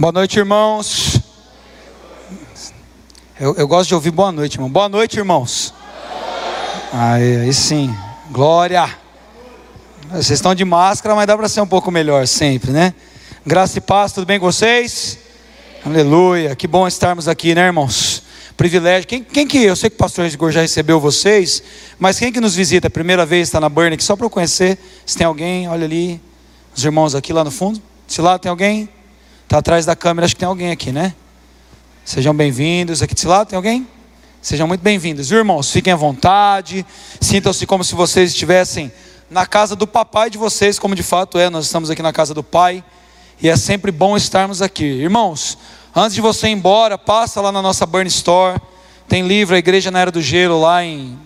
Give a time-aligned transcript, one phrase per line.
[0.00, 1.20] Boa noite, irmãos.
[3.38, 4.70] Eu, eu, gosto de ouvir boa noite, irmão.
[4.70, 5.74] Boa noite, irmãos.
[6.90, 7.94] Aí, aí sim,
[8.30, 8.88] glória.
[10.08, 12.94] Vocês estão de máscara, mas dá para ser um pouco melhor sempre, né?
[13.44, 15.18] Graça e paz, tudo bem com vocês?
[15.84, 18.22] Aleluia, que bom estarmos aqui, né, irmãos?
[18.56, 19.06] Privilégio.
[19.06, 21.62] Quem, quem que, eu sei que o pastor Igor já recebeu vocês,
[21.98, 22.86] mas quem que nos visita?
[22.86, 24.78] A primeira vez está na Burn aqui, só para eu conhecer.
[25.04, 26.18] Se tem alguém, olha ali,
[26.74, 27.82] os irmãos aqui lá no fundo.
[28.08, 28.88] Se lá tem alguém,
[29.50, 31.12] está atrás da câmera, acho que tem alguém aqui, né?
[32.04, 33.02] Sejam bem-vindos.
[33.02, 33.84] Aqui desse lado tem alguém?
[34.40, 35.28] Sejam muito bem-vindos.
[35.32, 36.86] Irmãos, fiquem à vontade.
[37.20, 38.92] Sintam-se como se vocês estivessem
[39.28, 41.50] na casa do papai de vocês, como de fato é.
[41.50, 42.84] Nós estamos aqui na casa do pai.
[43.42, 44.84] E é sempre bom estarmos aqui.
[44.84, 45.58] Irmãos,
[45.96, 48.56] antes de você ir embora, passa lá na nossa Burn Store.
[49.08, 51.18] Tem livro, a Igreja na Era do Gelo, lá em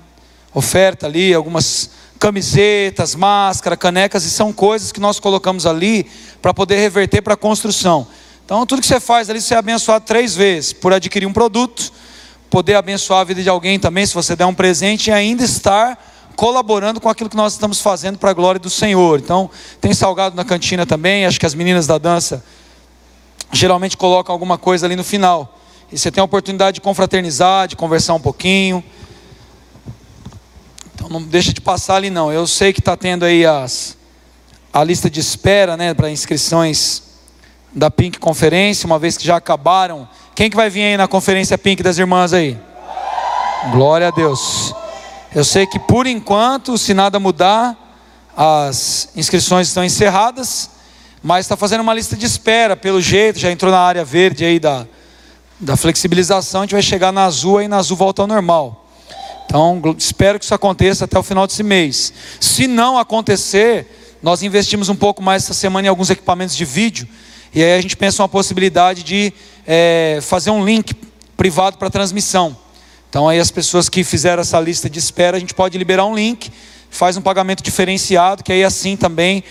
[0.54, 6.06] oferta ali, algumas camisetas, máscara, canecas, e são coisas que nós colocamos ali
[6.44, 8.06] para poder reverter para a construção.
[8.44, 11.90] Então, tudo que você faz ali, você é abençoado três vezes: por adquirir um produto,
[12.50, 15.98] poder abençoar a vida de alguém também, se você der um presente, e ainda estar
[16.36, 19.20] colaborando com aquilo que nós estamos fazendo para a glória do Senhor.
[19.20, 19.48] Então,
[19.80, 22.44] tem salgado na cantina também, acho que as meninas da dança
[23.50, 25.58] geralmente colocam alguma coisa ali no final.
[25.90, 28.84] E você tem a oportunidade de confraternizar, de conversar um pouquinho.
[30.94, 32.30] Então não deixa de passar ali não.
[32.30, 33.96] Eu sei que está tendo aí as,
[34.74, 37.04] a lista de espera né, para inscrições
[37.72, 40.08] da Pink Conferência, uma vez que já acabaram.
[40.34, 42.58] Quem que vai vir aí na conferência Pink das irmãs aí?
[43.70, 44.74] Glória a Deus.
[45.32, 47.76] Eu sei que por enquanto, se nada mudar,
[48.36, 50.68] as inscrições estão encerradas,
[51.22, 54.58] mas está fazendo uma lista de espera, pelo jeito, já entrou na área verde aí
[54.58, 54.88] da,
[55.60, 58.88] da flexibilização, a gente vai chegar na azul e na azul volta ao normal.
[59.46, 62.12] Então, espero que isso aconteça até o final desse mês.
[62.40, 67.06] Se não acontecer, nós investimos um pouco mais essa semana em alguns equipamentos de vídeo
[67.54, 69.30] e aí a gente pensa uma possibilidade de
[69.66, 70.94] é, fazer um link
[71.36, 72.56] privado para transmissão.
[73.10, 76.14] Então aí as pessoas que fizeram essa lista de espera, a gente pode liberar um
[76.14, 76.50] link,
[76.88, 79.44] faz um pagamento diferenciado, que aí assim também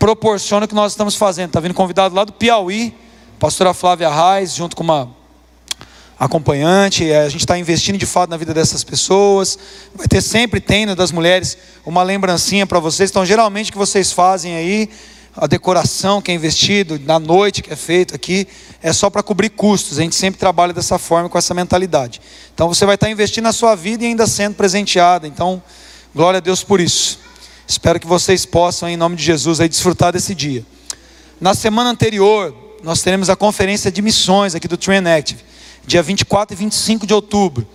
[0.00, 1.50] proporciona o que nós estamos fazendo.
[1.50, 2.92] Está vindo convidado lá do Piauí,
[3.38, 5.14] pastora Flávia Reis, junto com uma
[6.24, 9.58] acompanhante, a gente está investindo de fato na vida dessas pessoas.
[9.92, 13.10] Vai ter sempre, tem das mulheres, uma lembrancinha para vocês.
[13.10, 14.88] Então, geralmente o que vocês fazem aí
[15.36, 18.46] a decoração que é investido, na noite que é feito aqui,
[18.82, 19.98] é só para cobrir custos.
[19.98, 22.20] A gente sempre trabalha dessa forma, com essa mentalidade.
[22.54, 25.26] Então você vai estar investindo na sua vida e ainda sendo presenteada.
[25.26, 25.60] Então,
[26.14, 27.18] glória a Deus por isso.
[27.66, 30.64] Espero que vocês possam, em nome de Jesus, aí, desfrutar desse dia.
[31.40, 35.40] Na semana anterior, nós teremos a conferência de missões aqui do Train Active,
[35.86, 37.66] dia 24 e 25 de outubro.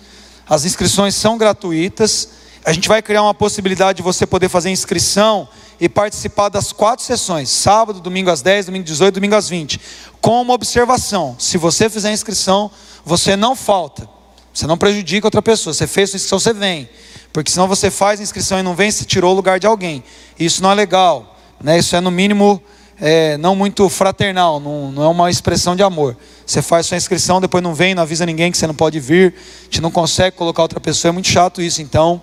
[0.48, 2.28] As inscrições são gratuitas.
[2.64, 5.48] A gente vai criar uma possibilidade de você poder fazer inscrição
[5.80, 9.80] e participar das quatro sessões, sábado, domingo às 10, domingo às 18, domingo às 20.
[10.20, 12.70] Com uma observação: se você fizer a inscrição,
[13.04, 14.08] você não falta,
[14.52, 15.72] você não prejudica outra pessoa.
[15.72, 16.88] Você fez a inscrição, você vem.
[17.32, 20.02] Porque senão você faz a inscrição e não vem, você tirou o lugar de alguém.
[20.38, 21.38] Isso não é legal.
[21.60, 21.78] Né?
[21.78, 22.62] Isso é no mínimo
[23.00, 26.16] é, não muito fraternal, não, não, é uma expressão de amor.
[26.44, 29.34] Você faz sua inscrição, depois não vem, não avisa ninguém que você não pode vir,
[29.60, 31.80] a gente não consegue colocar outra pessoa, é muito chato isso.
[31.80, 32.20] Então,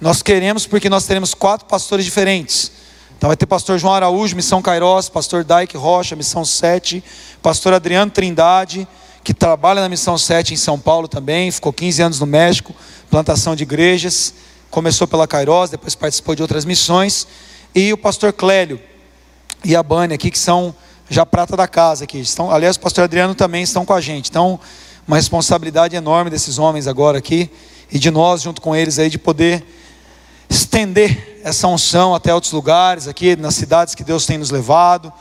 [0.00, 2.72] nós queremos porque nós teremos quatro pastores diferentes.
[3.16, 7.04] Então vai ter pastor João Araújo, Missão Cairós, pastor Daik Rocha, Missão 7,
[7.42, 8.88] pastor Adriano Trindade,
[9.22, 12.74] que trabalha na Missão 7 em São Paulo também, ficou 15 anos no México,
[13.10, 14.32] plantação de igrejas,
[14.70, 17.26] começou pela Cairós, depois participou de outras missões,
[17.74, 18.80] e o pastor Clélio
[19.64, 20.74] e a Bânia aqui, que são
[21.08, 22.20] já prata da casa aqui.
[22.20, 24.30] Estão, aliás, o pastor Adriano também estão com a gente.
[24.30, 24.60] Então,
[25.06, 27.50] uma responsabilidade enorme desses homens agora aqui,
[27.90, 29.64] e de nós junto com eles aí, de poder
[30.48, 35.12] estender essa unção até outros lugares, aqui nas cidades que Deus tem nos levado.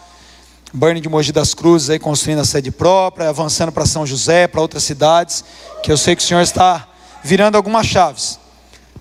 [0.71, 4.61] Burning de Mogi das Cruzes aí construindo a sede própria, avançando para São José, para
[4.61, 5.43] outras cidades,
[5.81, 6.87] que eu sei que o Senhor está
[7.23, 8.39] virando algumas chaves.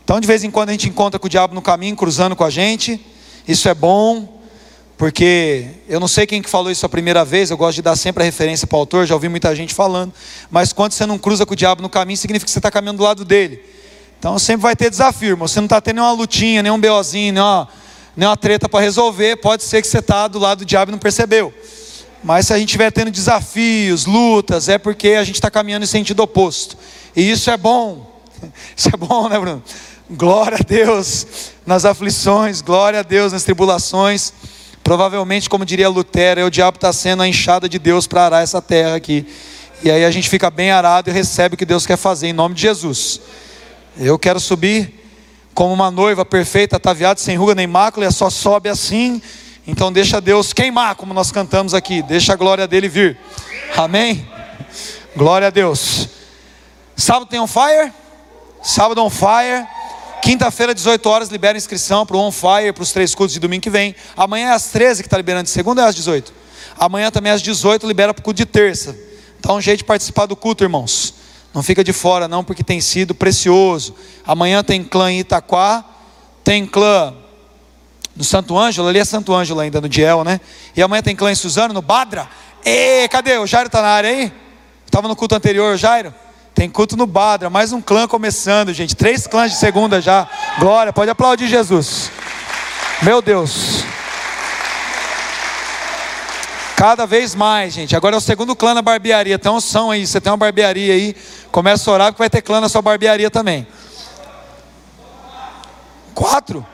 [0.03, 2.45] Então, de vez em quando a gente encontra com o diabo no caminho, cruzando com
[2.45, 2.99] a gente.
[3.47, 4.38] Isso é bom,
[4.99, 7.95] porque eu não sei quem que falou isso a primeira vez, eu gosto de dar
[7.95, 10.13] sempre a referência para o autor, já ouvi muita gente falando,
[10.51, 12.99] mas quando você não cruza com o diabo no caminho, significa que você está caminhando
[12.99, 13.63] do lado dele.
[14.19, 15.47] Então sempre vai ter desafio, irmão.
[15.47, 17.69] Você não está tendo nenhuma lutinha, nenhum BOzinho, nenhuma,
[18.17, 19.37] nenhuma treta para resolver.
[19.37, 21.55] Pode ser que você está do lado do diabo e não percebeu.
[22.25, 25.87] Mas se a gente estiver tendo desafios, lutas, é porque a gente está caminhando em
[25.87, 26.77] sentido oposto.
[27.15, 28.19] E isso é bom.
[28.77, 29.63] Isso é bom, né, Bruno?
[30.09, 31.27] Glória a Deus
[31.67, 34.33] nas aflições, glória a Deus nas tribulações.
[34.83, 38.63] Provavelmente, como diria Lutero, o diabo está sendo a enxada de Deus para arar essa
[38.63, 39.27] terra aqui.
[39.83, 42.33] E aí a gente fica bem arado e recebe o que Deus quer fazer em
[42.33, 43.21] nome de Jesus.
[43.97, 44.95] Eu quero subir
[45.55, 49.21] como uma noiva perfeita, ataviada, sem ruga nem mácula, e só sobe assim.
[49.67, 52.01] Então deixa Deus queimar, como nós cantamos aqui.
[52.03, 53.19] Deixa a glória dele vir.
[53.77, 54.27] Amém?
[55.17, 56.09] Glória a Deus.
[56.97, 57.93] Sábado tem on fire?
[58.63, 59.67] Sábado on fire.
[60.23, 63.63] Quinta-feira, 18 horas, libera inscrição para o On Fire, para os três cultos de domingo
[63.63, 63.95] que vem.
[64.17, 66.33] Amanhã é às 13 que está liberando, de segunda é às 18.
[66.79, 68.97] Amanhã também às 18 libera para o culto de terça.
[69.41, 71.15] Dá um jeito de participar do culto, irmãos.
[71.55, 73.95] Não fica de fora, não, porque tem sido precioso.
[74.27, 75.85] Amanhã tem clã em Itaquá,
[76.45, 77.15] tem clã
[78.15, 80.41] no Santo Ângelo, ali é Santo Ângelo ainda, no Diel, né?
[80.77, 82.29] E amanhã tem clã em Suzano, no Badra.
[82.65, 83.39] E cadê?
[83.39, 84.33] O Jairo está na área aí?
[84.85, 86.13] Estava no culto anterior, Jairo?
[86.59, 88.97] Tem culto no Badra, mais um clã começando, gente.
[88.97, 90.29] Três clãs de segunda já.
[90.59, 92.11] Glória, pode aplaudir Jesus.
[93.01, 93.85] Meu Deus.
[96.75, 97.95] Cada vez mais, gente.
[97.95, 99.37] Agora é o segundo clã na barbearia.
[99.37, 100.05] Então são aí.
[100.05, 101.15] Você tem uma barbearia aí.
[101.53, 103.65] Começa a orar porque vai ter clã na sua barbearia também.
[106.13, 106.67] Quatro?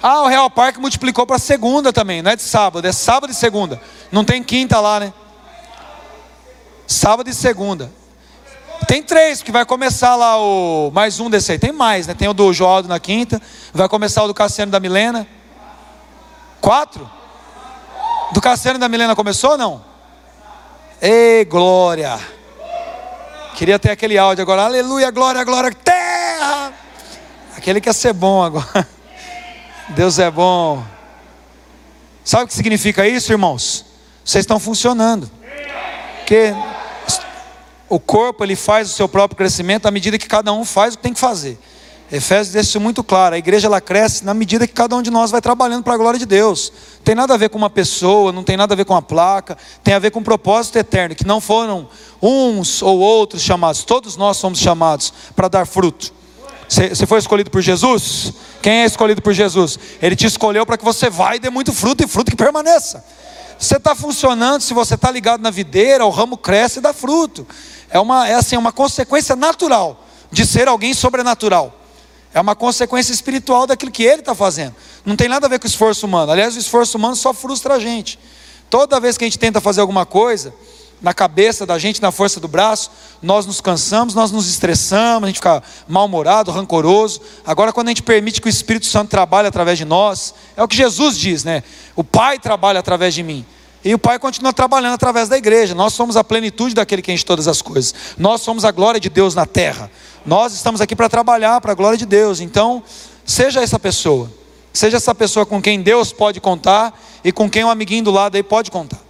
[0.00, 2.22] Ah, o Real Parque multiplicou para segunda também.
[2.22, 3.82] Não é de sábado, é sábado e segunda.
[4.12, 5.12] Não tem quinta lá, né?
[6.90, 7.88] Sábado e segunda.
[8.88, 10.90] Tem três, porque vai começar lá o.
[10.92, 11.58] Mais um desse aí.
[11.58, 12.14] Tem mais, né?
[12.14, 13.40] Tem o do Joaldo na quinta.
[13.72, 15.24] Vai começar o do Cassiano da Milena.
[16.60, 17.08] Quatro?
[18.32, 19.84] Do Cassiano da Milena começou ou não?
[21.00, 22.18] Ei, glória!
[23.54, 24.64] Queria ter aquele áudio agora.
[24.64, 26.72] Aleluia, glória, glória, terra!
[27.56, 28.88] Aquele quer ser bom agora.
[29.94, 30.84] Deus é bom.
[32.24, 33.86] Sabe o que significa isso, irmãos?
[34.24, 35.30] Vocês estão funcionando.
[36.18, 36.52] Porque
[37.90, 40.96] o corpo ele faz o seu próprio crescimento à medida que cada um faz o
[40.96, 41.58] que tem que fazer.
[42.12, 43.34] Efésios deixa isso muito claro.
[43.34, 45.96] A igreja ela cresce na medida que cada um de nós vai trabalhando para a
[45.96, 46.72] glória de Deus.
[47.04, 49.56] Tem nada a ver com uma pessoa, não tem nada a ver com uma placa,
[49.84, 51.88] tem a ver com um propósito eterno, que não foram
[52.20, 56.12] uns ou outros chamados, todos nós somos chamados para dar fruto.
[56.68, 58.32] Você foi escolhido por Jesus?
[58.62, 59.78] Quem é escolhido por Jesus?
[60.00, 63.04] Ele te escolheu para que você vá e dê muito fruto e fruto que permaneça.
[63.60, 67.46] Você está funcionando, se você está ligado na videira, o ramo cresce e dá fruto.
[67.90, 71.74] É uma, é assim, uma consequência natural de ser alguém sobrenatural.
[72.32, 74.74] É uma consequência espiritual daquilo que ele está fazendo.
[75.04, 76.30] Não tem nada a ver com o esforço humano.
[76.30, 78.18] Aliás, o esforço humano só frustra a gente.
[78.68, 80.54] Toda vez que a gente tenta fazer alguma coisa,
[81.02, 82.90] na cabeça da gente, na força do braço,
[83.22, 87.20] nós nos cansamos, nós nos estressamos, a gente fica mal-humorado, rancoroso.
[87.44, 90.68] Agora, quando a gente permite que o Espírito Santo trabalhe através de nós, é o
[90.68, 91.64] que Jesus diz, né?
[91.96, 93.44] O Pai trabalha através de mim.
[93.84, 95.74] E o Pai continua trabalhando através da igreja.
[95.74, 97.94] Nós somos a plenitude daquele que enche todas as coisas.
[98.18, 99.90] Nós somos a glória de Deus na terra.
[100.24, 102.40] Nós estamos aqui para trabalhar para a glória de Deus.
[102.40, 102.82] Então,
[103.24, 104.30] seja essa pessoa.
[104.72, 108.36] Seja essa pessoa com quem Deus pode contar e com quem um amiguinho do lado
[108.36, 109.00] aí pode contar.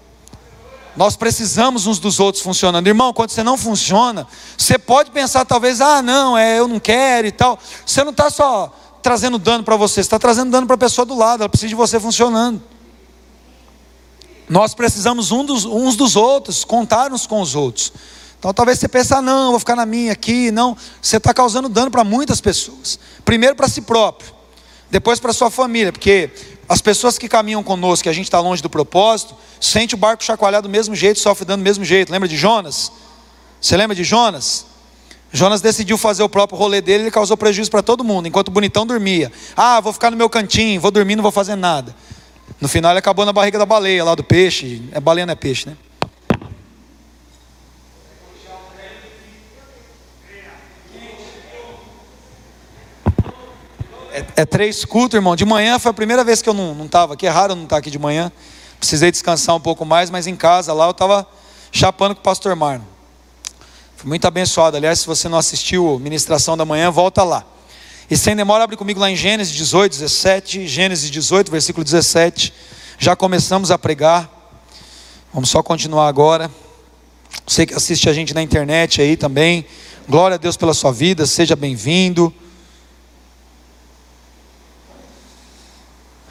[0.97, 2.87] Nós precisamos uns dos outros funcionando.
[2.87, 4.27] Irmão, quando você não funciona,
[4.57, 7.59] você pode pensar talvez, ah, não, é, eu não quero e tal.
[7.85, 8.73] Você não está só
[9.03, 11.69] trazendo dano para você, você está trazendo dano para a pessoa do lado, ela precisa
[11.69, 12.61] de você funcionando.
[14.51, 17.93] Nós precisamos um dos, uns dos outros, contar uns com os outros.
[18.37, 20.51] Então talvez você pense, ah, não, vou ficar na minha aqui.
[20.51, 22.99] Não, você está causando dano para muitas pessoas.
[23.25, 24.35] Primeiro para si próprio,
[24.91, 26.31] depois para sua família, porque
[26.69, 30.25] as pessoas que caminham conosco, que a gente está longe do propósito, sente o barco
[30.25, 32.11] chacoalhar do mesmo jeito, sofre dano do mesmo jeito.
[32.11, 32.91] Lembra de Jonas?
[33.61, 34.67] Você lembra de Jonas?
[35.33, 38.51] Jonas decidiu fazer o próprio rolê dele, ele causou prejuízo para todo mundo, enquanto o
[38.51, 39.31] bonitão dormia.
[39.57, 41.95] Ah, vou ficar no meu cantinho, vou dormir, não vou fazer nada.
[42.59, 44.83] No final ele acabou na barriga da baleia, lá do peixe.
[44.93, 45.77] É baleia, não é peixe, né?
[54.13, 55.37] É, é, três cultos, irmão.
[55.37, 57.27] De manhã foi a primeira vez que eu não estava aqui.
[57.27, 58.33] É raro não estar aqui de manhã.
[58.79, 61.27] Precisei descansar um pouco mais, mas em casa lá eu estava
[61.71, 62.87] chapando com o pastor Marno.
[63.97, 64.77] Fui muito abençoado.
[64.77, 67.45] Aliás, se você não assistiu a ministração da manhã, volta lá.
[68.11, 70.67] E sem demora, abre comigo lá em Gênesis 18, 17.
[70.67, 72.53] Gênesis 18, versículo 17.
[72.99, 74.29] Já começamos a pregar.
[75.33, 76.51] Vamos só continuar agora.
[77.47, 79.65] Você que assiste a gente na internet aí também.
[80.09, 82.35] Glória a Deus pela sua vida, seja bem-vindo.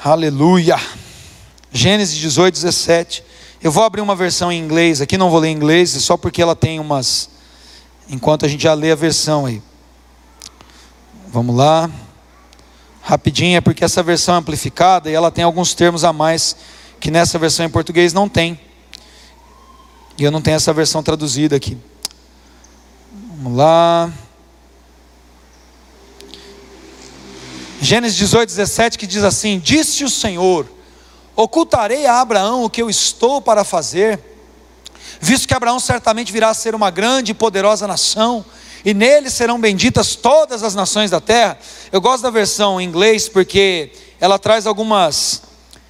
[0.03, 0.77] Aleluia.
[1.71, 3.23] Gênesis 18, 17.
[3.63, 6.41] Eu vou abrir uma versão em inglês aqui, não vou ler em inglês, só porque
[6.41, 7.29] ela tem umas.
[8.09, 9.61] Enquanto a gente já lê a versão aí.
[11.31, 11.87] Vamos lá.
[13.03, 16.55] Rapidinho, é porque essa versão é amplificada e ela tem alguns termos a mais
[16.99, 18.59] que nessa versão em português não tem.
[20.17, 21.77] E eu não tenho essa versão traduzida aqui.
[23.35, 24.11] Vamos lá.
[27.79, 30.67] Gênesis 18, 17, que diz assim: Disse o Senhor:
[31.35, 34.19] Ocultarei a Abraão o que eu estou para fazer,
[35.21, 38.43] visto que Abraão certamente virá a ser uma grande e poderosa nação
[38.83, 41.57] e nele serão benditas todas as nações da terra.
[41.91, 45.41] Eu gosto da versão em inglês porque ela traz algumas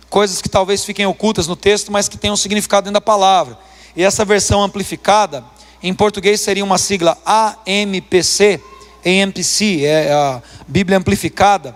[0.10, 3.58] coisas que talvez fiquem ocultas no texto, mas que têm um significado dentro da palavra.
[3.96, 5.44] e essa versão amplificada,
[5.82, 8.62] em português seria uma sigla AMPC,
[9.06, 11.76] AMPC, é a Bíblia amplificada.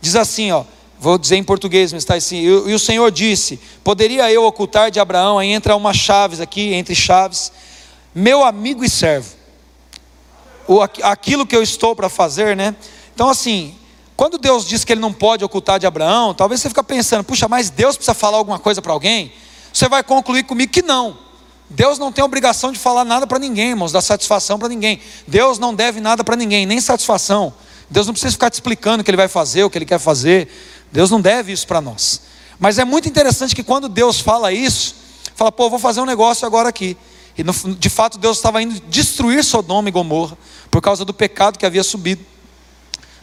[0.00, 0.64] Diz assim, ó,
[0.98, 4.98] vou dizer em português, mas está assim, e, o Senhor disse: Poderia eu ocultar de
[4.98, 7.52] Abraão, aí entra umas chaves aqui, entre chaves,
[8.14, 9.35] meu amigo e servo.
[10.66, 12.74] O, aquilo que eu estou para fazer, né?
[13.14, 13.74] Então, assim,
[14.16, 17.46] quando Deus diz que Ele não pode ocultar de Abraão, talvez você fique pensando, puxa,
[17.46, 19.32] mas Deus precisa falar alguma coisa para alguém?
[19.72, 21.18] Você vai concluir comigo que não.
[21.68, 25.00] Deus não tem obrigação de falar nada para ninguém, irmãos, dar satisfação para ninguém.
[25.26, 27.52] Deus não deve nada para ninguém, nem satisfação.
[27.90, 29.98] Deus não precisa ficar te explicando o que Ele vai fazer, o que Ele quer
[29.98, 30.48] fazer.
[30.90, 32.22] Deus não deve isso para nós.
[32.58, 34.94] Mas é muito interessante que quando Deus fala isso,
[35.34, 36.96] fala, pô, vou fazer um negócio agora aqui.
[37.36, 37.42] E
[37.74, 40.38] de fato Deus estava indo destruir Sodoma e Gomorra
[40.70, 42.24] por causa do pecado que havia subido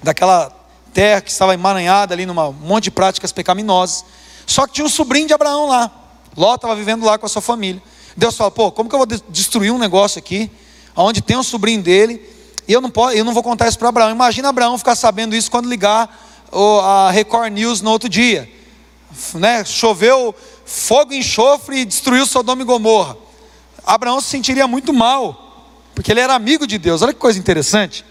[0.01, 0.51] daquela
[0.93, 4.05] terra que estava emaranhada ali num monte de práticas pecaminosas.
[4.45, 5.91] Só que tinha um sobrinho de Abraão lá.
[6.35, 7.81] Ló estava vivendo lá com a sua família.
[8.15, 10.51] Deus fala: pô, como que eu vou destruir um negócio aqui,
[10.95, 12.21] onde tem um sobrinho dele,
[12.67, 14.11] e eu não, posso, eu não vou contar isso para Abraão.
[14.11, 16.09] Imagina Abraão ficar sabendo isso quando ligar
[16.83, 18.49] a Record News no outro dia.
[19.35, 19.63] Né?
[19.63, 20.35] Choveu
[20.65, 23.17] fogo enxofre e destruiu Sodoma e Gomorra.
[23.85, 25.42] Abraão se sentiria muito mal,
[25.93, 27.01] porque ele era amigo de Deus.
[27.01, 28.05] Olha que coisa interessante.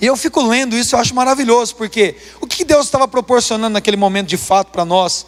[0.00, 3.96] E eu fico lendo isso, eu acho maravilhoso, porque o que Deus estava proporcionando naquele
[3.98, 5.26] momento de fato para nós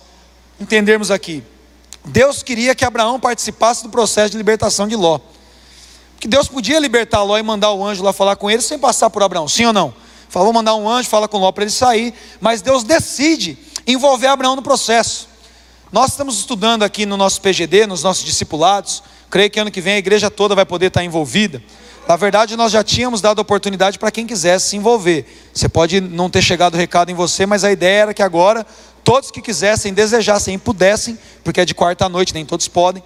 [0.58, 1.42] entendermos aqui?
[2.04, 5.20] Deus queria que Abraão participasse do processo de libertação de Ló.
[6.18, 9.10] Que Deus podia libertar Ló e mandar o anjo lá falar com ele sem passar
[9.10, 9.94] por Abraão, sim ou não?
[10.28, 14.56] Falou, mandar um anjo, fala com Ló para ele sair, mas Deus decide envolver Abraão
[14.56, 15.28] no processo.
[15.92, 19.94] Nós estamos estudando aqui no nosso PGD, nos nossos discipulados, creio que ano que vem
[19.94, 21.62] a igreja toda vai poder estar envolvida.
[22.06, 25.24] Na verdade, nós já tínhamos dado oportunidade para quem quisesse se envolver.
[25.54, 28.66] Você pode não ter chegado o recado em você, mas a ideia era que agora
[29.02, 33.02] todos que quisessem, desejassem e pudessem, porque é de quarta noite, nem todos podem,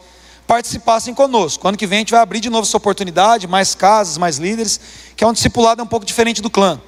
[0.49, 1.68] participassem conosco.
[1.68, 4.80] Ano que vem a gente vai abrir de novo essa oportunidade, mais casas, mais líderes,
[5.14, 6.80] que é um discipulado um pouco diferente do clã.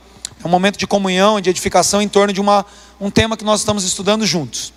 [0.42, 2.66] É um momento de comunhão, de edificação em torno de uma,
[3.00, 4.72] um tema que nós estamos estudando juntos.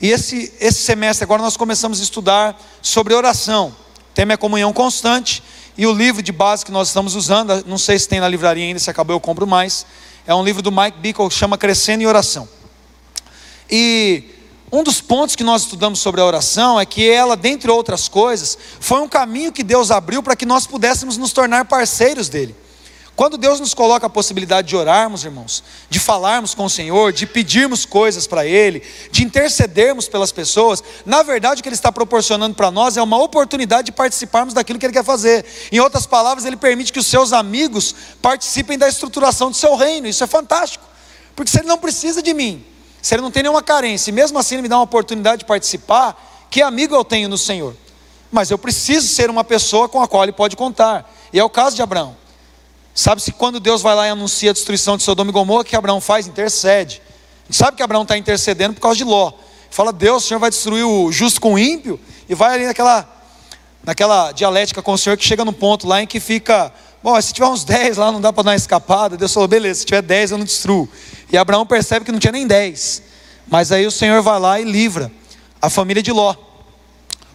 [0.00, 3.74] E esse, esse semestre agora nós começamos a estudar sobre oração.
[4.14, 5.42] Tema é comunhão constante.
[5.76, 8.64] E o livro de base que nós estamos usando, não sei se tem na livraria
[8.64, 9.84] ainda, se acabou eu compro mais.
[10.24, 12.48] É um livro do Mike Bickle chama Crescendo em Oração.
[13.68, 14.24] E
[14.70, 18.56] um dos pontos que nós estudamos sobre a oração é que ela, dentre outras coisas,
[18.78, 22.54] foi um caminho que Deus abriu para que nós pudéssemos nos tornar parceiros dele.
[23.16, 27.26] Quando Deus nos coloca a possibilidade de orarmos, irmãos, de falarmos com o Senhor, de
[27.26, 32.56] pedirmos coisas para Ele, de intercedermos pelas pessoas, na verdade o que Ele está proporcionando
[32.56, 35.44] para nós é uma oportunidade de participarmos daquilo que Ele quer fazer.
[35.70, 40.08] Em outras palavras, Ele permite que os seus amigos participem da estruturação do seu reino.
[40.08, 40.84] Isso é fantástico,
[41.36, 42.66] porque se Ele não precisa de mim,
[43.00, 45.44] se Ele não tem nenhuma carência, e mesmo assim Ele me dá uma oportunidade de
[45.44, 47.76] participar, que amigo eu tenho no Senhor?
[48.32, 51.48] Mas eu preciso ser uma pessoa com a qual Ele pode contar, e é o
[51.48, 52.23] caso de Abraão.
[52.94, 55.74] Sabe-se quando Deus vai lá e anuncia a destruição de Sodoma e Gomorra, o que
[55.74, 56.28] Abraão faz?
[56.28, 57.02] Intercede.
[57.50, 59.32] Sabe que Abraão está intercedendo por causa de Ló.
[59.68, 61.98] Fala, Deus, o Senhor vai destruir o justo com o ímpio?
[62.28, 63.06] E vai ali naquela,
[63.82, 66.72] naquela dialética com o Senhor que chega no ponto lá em que fica,
[67.02, 69.16] bom, se tiver uns 10 lá não dá para dar uma escapada.
[69.16, 70.88] Deus falou, beleza, se tiver 10 eu não destruo.
[71.32, 73.02] E Abraão percebe que não tinha nem 10.
[73.48, 75.10] Mas aí o Senhor vai lá e livra
[75.60, 76.34] a família de Ló.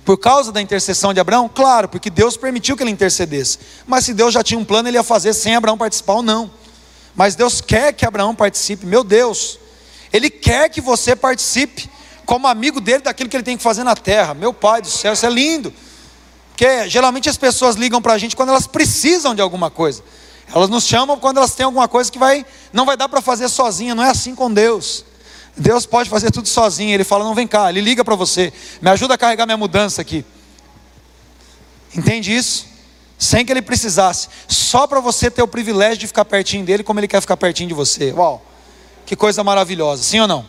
[0.09, 1.47] Por causa da intercessão de Abraão?
[1.47, 3.59] Claro, porque Deus permitiu que ele intercedesse.
[3.85, 6.49] Mas se Deus já tinha um plano, ele ia fazer sem Abraão participar ou não.
[7.15, 9.59] Mas Deus quer que Abraão participe, meu Deus.
[10.11, 11.87] Ele quer que você participe
[12.25, 14.33] como amigo dele daquilo que ele tem que fazer na terra.
[14.33, 15.71] Meu Pai do céu, isso é lindo.
[16.53, 20.03] Porque geralmente as pessoas ligam para a gente quando elas precisam de alguma coisa.
[20.51, 23.47] Elas nos chamam quando elas têm alguma coisa que vai, não vai dar para fazer
[23.47, 23.93] sozinha.
[23.93, 25.05] Não é assim com Deus.
[25.59, 26.93] Deus pode fazer tudo sozinho.
[26.93, 27.69] Ele fala: Não, vem cá.
[27.69, 28.51] Ele liga para você.
[28.81, 30.25] Me ajuda a carregar minha mudança aqui.
[31.95, 32.65] Entende isso?
[33.17, 34.29] Sem que ele precisasse.
[34.47, 37.67] Só para você ter o privilégio de ficar pertinho dele, como ele quer ficar pertinho
[37.67, 38.13] de você.
[38.13, 38.43] Uau!
[39.05, 40.01] Que coisa maravilhosa.
[40.03, 40.45] Sim ou não?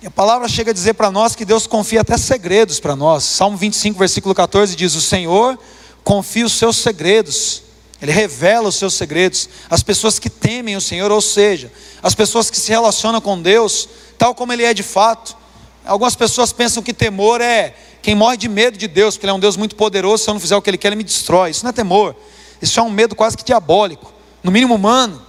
[0.00, 3.24] E a palavra chega a dizer para nós que Deus confia até segredos para nós.
[3.24, 5.58] Salmo 25, versículo 14 diz: O Senhor
[6.04, 7.65] confia os seus segredos
[8.00, 11.72] ele revela os seus segredos às pessoas que temem o Senhor, ou seja,
[12.02, 13.88] as pessoas que se relacionam com Deus,
[14.18, 15.36] tal como Ele é de fato.
[15.84, 19.34] Algumas pessoas pensam que temor é quem morre de medo de Deus, porque Ele é
[19.34, 21.50] um Deus muito poderoso, se eu não fizer o que Ele quer, Ele me destrói.
[21.50, 22.14] Isso não é temor,
[22.60, 24.12] isso é um medo quase que diabólico,
[24.42, 25.24] no mínimo humano,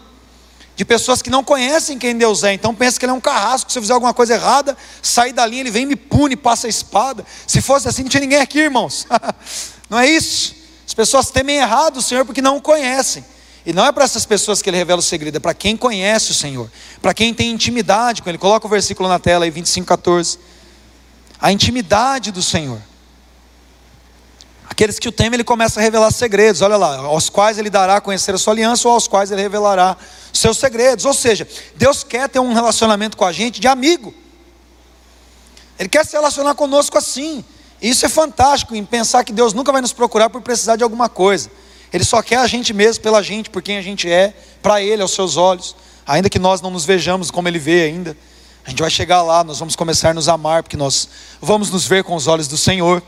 [0.76, 3.72] de pessoas que não conhecem quem Deus é, então pensam que Ele é um carrasco,
[3.72, 6.70] se eu fizer alguma coisa errada, sair da linha, Ele vem me pune, passa a
[6.70, 7.26] espada.
[7.48, 9.08] Se fosse assim, não tinha ninguém aqui, irmãos.
[9.90, 10.67] não é isso?
[10.98, 13.24] As pessoas temem errado o Senhor porque não o conhecem.
[13.64, 16.32] E não é para essas pessoas que ele revela o segredo, é para quem conhece
[16.32, 16.72] o Senhor,
[17.04, 18.40] para quem tem intimidade com ele.
[18.40, 20.40] Coloca o versículo na tela aí, 25, 14.
[21.40, 22.82] A intimidade do Senhor.
[24.68, 27.98] Aqueles que o temem, ele começa a revelar segredos, olha lá, aos quais ele dará
[27.98, 29.96] a conhecer a sua aliança, ou aos quais ele revelará
[30.34, 31.06] seus segredos.
[31.06, 34.16] Ou seja, Deus quer ter um relacionamento com a gente de amigo.
[35.78, 37.46] Ele quer se relacionar conosco assim.
[37.82, 41.08] Isso é fantástico em pensar que Deus nunca vai nos procurar por precisar de alguma
[41.10, 41.50] coisa.
[41.94, 45.02] Ele só quer a gente mesmo pela gente, por quem a gente é, para Ele,
[45.02, 45.76] aos seus olhos.
[46.06, 48.18] Ainda que nós não nos vejamos como Ele vê ainda.
[48.66, 51.08] A gente vai chegar lá, nós vamos começar a nos amar, porque nós
[51.42, 53.02] vamos nos ver com os olhos do Senhor.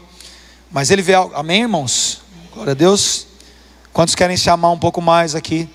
[0.71, 2.21] Mas Ele vê, amém, irmãos?
[2.53, 3.27] Glória a Deus.
[3.91, 5.67] Quantos querem se amar um pouco mais aqui?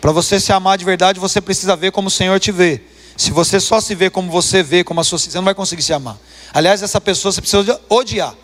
[0.00, 2.82] Para você se amar de verdade, você precisa ver como o Senhor te vê.
[3.16, 5.82] Se você só se vê como você vê, como a sua, você não vai conseguir
[5.82, 6.16] se amar.
[6.52, 8.34] Aliás, essa pessoa você precisa odiar.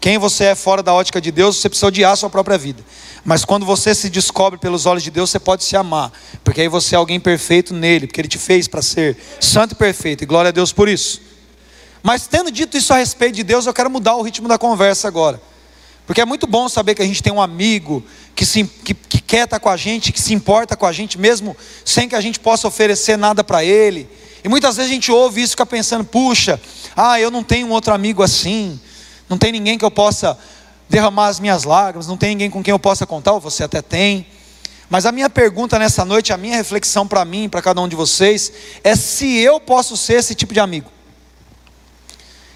[0.00, 2.84] Quem você é fora da ótica de Deus, você precisa odiar a sua própria vida.
[3.24, 6.12] Mas quando você se descobre pelos olhos de Deus, você pode se amar,
[6.44, 9.74] porque aí você é alguém perfeito nele, porque ele te fez para ser santo e
[9.74, 11.20] perfeito, e glória a Deus por isso.
[12.02, 15.08] Mas tendo dito isso a respeito de Deus, eu quero mudar o ritmo da conversa
[15.08, 15.42] agora.
[16.06, 19.20] Porque é muito bom saber que a gente tem um amigo que, se, que, que
[19.20, 22.20] quer estar com a gente, que se importa com a gente, mesmo sem que a
[22.20, 24.08] gente possa oferecer nada para ele.
[24.46, 26.60] E muitas vezes a gente ouve isso e fica pensando: puxa,
[26.94, 28.80] ah, eu não tenho um outro amigo assim,
[29.28, 30.38] não tem ninguém que eu possa
[30.88, 33.82] derramar as minhas lágrimas, não tem ninguém com quem eu possa contar, ou você até
[33.82, 34.24] tem.
[34.88, 37.96] Mas a minha pergunta nessa noite, a minha reflexão para mim, para cada um de
[37.96, 38.52] vocês,
[38.84, 40.92] é se eu posso ser esse tipo de amigo.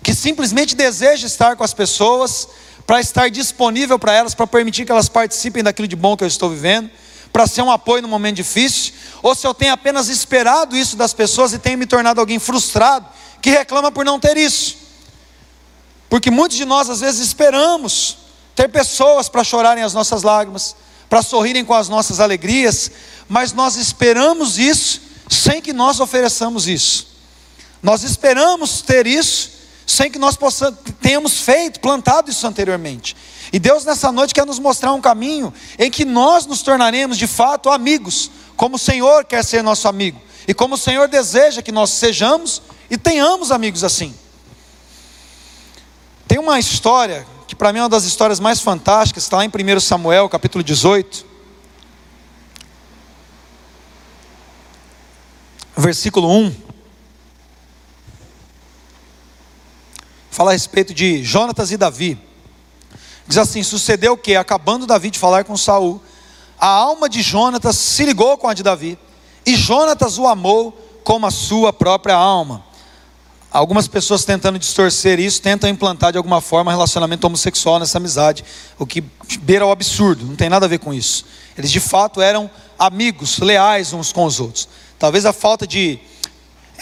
[0.01, 2.47] Que simplesmente deseja estar com as pessoas,
[2.87, 6.29] para estar disponível para elas, para permitir que elas participem daquilo de bom que eu
[6.29, 6.89] estou vivendo,
[7.33, 11.13] para ser um apoio no momento difícil, ou se eu tenho apenas esperado isso das
[11.13, 13.07] pessoas e tenho me tornado alguém frustrado,
[13.41, 14.77] que reclama por não ter isso.
[16.09, 18.19] Porque muitos de nós às vezes esperamos
[18.55, 20.75] ter pessoas para chorarem as nossas lágrimas,
[21.09, 22.91] para sorrirem com as nossas alegrias,
[23.29, 27.07] mas nós esperamos isso sem que nós ofereçamos isso.
[27.83, 29.51] Nós esperamos ter isso
[29.87, 33.17] sem que nós possamos, tenhamos feito, plantado isso anteriormente.
[33.53, 37.27] E Deus nessa noite quer nos mostrar um caminho em que nós nos tornaremos de
[37.27, 41.73] fato amigos, como o Senhor quer ser nosso amigo, e como o Senhor deseja que
[41.73, 44.15] nós sejamos e tenhamos amigos assim.
[46.29, 49.49] Tem uma história que para mim é uma das histórias mais fantásticas, está lá em
[49.49, 51.27] 1 Samuel, capítulo 18.
[55.77, 56.71] Versículo 1.
[60.41, 62.19] fala a respeito de Jonatas e Davi.
[63.31, 66.03] Diz assim: sucedeu que, acabando Davi de falar com Saul,
[66.59, 68.99] a alma de Jonatas se ligou com a de Davi,
[69.47, 72.65] e Jonatas o amou como a sua própria alma.
[73.49, 78.45] Algumas pessoas tentando distorcer isso, tentam implantar de alguma forma relacionamento homossexual nessa amizade,
[78.77, 79.01] o que
[79.43, 81.25] beira o absurdo, não tem nada a ver com isso.
[81.57, 84.69] Eles de fato eram amigos, leais uns com os outros.
[84.99, 86.01] Talvez a falta de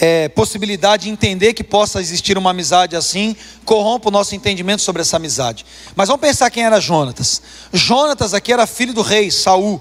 [0.00, 5.02] é, possibilidade de entender que possa existir uma amizade assim, corrompa o nosso entendimento sobre
[5.02, 5.66] essa amizade.
[5.96, 7.42] Mas vamos pensar quem era Jonatas.
[7.72, 9.80] Jonatas aqui era filho do rei Saul,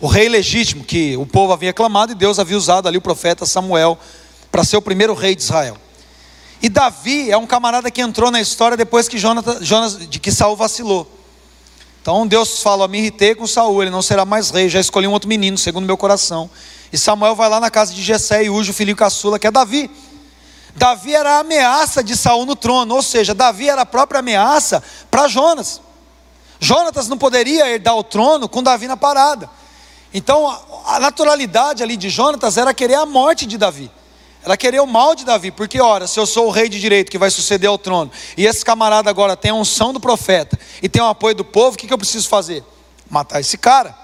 [0.00, 3.46] o rei legítimo que o povo havia clamado e Deus havia usado ali o profeta
[3.46, 3.96] Samuel
[4.50, 5.76] para ser o primeiro rei de Israel.
[6.60, 10.56] E Davi é um camarada que entrou na história depois que Jonas, de que Saul
[10.56, 11.10] vacilou.
[12.00, 15.12] Então Deus fala: Me irritei com Saul, ele não será mais rei, já escolhi um
[15.12, 16.50] outro menino, segundo meu coração.
[16.92, 19.50] E Samuel vai lá na casa de Jessé e Ujo, o filho caçula, que é
[19.50, 19.90] Davi.
[20.74, 24.82] Davi era a ameaça de Saul no trono, ou seja, Davi era a própria ameaça
[25.10, 25.80] para Jonas.
[26.60, 29.50] Jonatas não poderia herdar o trono com Davi na parada.
[30.14, 30.48] Então,
[30.86, 33.90] a naturalidade ali de Jonatas era querer a morte de Davi.
[34.44, 37.10] Era querer o mal de Davi, porque ora, se eu sou o rei de direito
[37.10, 40.88] que vai suceder ao trono, e esse camarada agora tem a unção do profeta e
[40.88, 42.64] tem o apoio do povo, o que, que eu preciso fazer?
[43.08, 43.96] Matar esse cara.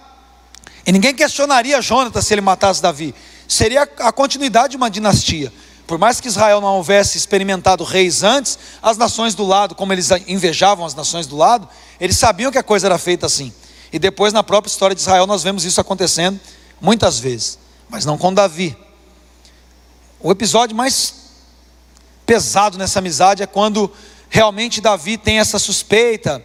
[0.88, 3.14] E ninguém questionaria Jonatas se ele matasse Davi.
[3.46, 5.52] Seria a continuidade de uma dinastia.
[5.86, 10.08] Por mais que Israel não houvesse experimentado reis antes, as nações do lado, como eles
[10.26, 11.68] invejavam as nações do lado,
[12.00, 13.52] eles sabiam que a coisa era feita assim.
[13.92, 16.40] E depois, na própria história de Israel, nós vemos isso acontecendo
[16.80, 17.58] muitas vezes,
[17.90, 18.74] mas não com Davi.
[20.18, 21.12] O episódio mais
[22.24, 23.92] pesado nessa amizade é quando
[24.30, 26.42] realmente Davi tem essa suspeita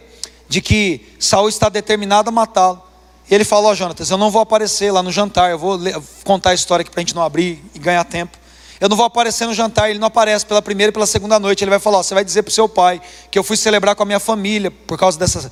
[0.50, 2.83] de que Saul está determinado a matá-lo.
[3.30, 5.78] E ele falou: Ó, oh, Jonatas, eu não vou aparecer lá no jantar, eu vou
[6.24, 8.38] contar a história aqui para a gente não abrir e ganhar tempo.
[8.80, 11.64] Eu não vou aparecer no jantar, ele não aparece pela primeira e pela segunda noite.
[11.64, 13.94] Ele vai falar: oh, Você vai dizer para o seu pai que eu fui celebrar
[13.94, 15.50] com a minha família por causa dessa,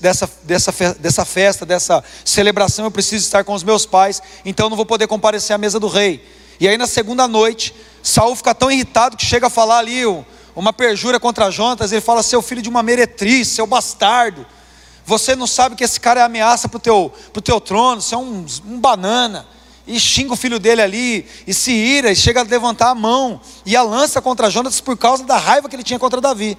[0.00, 2.84] dessa, dessa, dessa festa, dessa celebração.
[2.84, 5.78] Eu preciso estar com os meus pais, então eu não vou poder comparecer à mesa
[5.78, 6.26] do rei.
[6.58, 10.02] E aí na segunda noite, Saul fica tão irritado que chega a falar ali
[10.56, 11.92] uma perjura contra Jonatas.
[11.92, 14.46] Ele fala: Seu filho de uma meretriz, seu bastardo.
[15.04, 18.14] Você não sabe que esse cara é ameaça para o teu, pro teu trono, você
[18.14, 19.46] é um, um banana.
[19.86, 23.40] E xinga o filho dele ali, e se ira, e chega a levantar a mão,
[23.66, 26.56] e a lança contra Jonatas por causa da raiva que ele tinha contra Davi.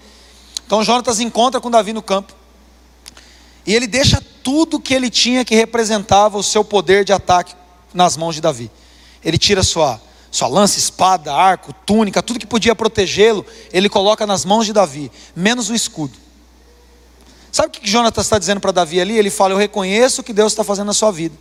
[0.66, 2.34] Então Jonatas encontra com Davi no campo.
[3.66, 7.56] E ele deixa tudo que ele tinha que representava o seu poder de ataque
[7.94, 8.70] nas mãos de Davi.
[9.24, 14.44] Ele tira sua, sua lança, espada, arco, túnica, tudo que podia protegê-lo, ele coloca nas
[14.44, 16.23] mãos de Davi, menos o escudo.
[17.54, 19.16] Sabe o que Jonatas está dizendo para Davi ali?
[19.16, 21.38] Ele fala: Eu reconheço o que Deus está fazendo na sua vida.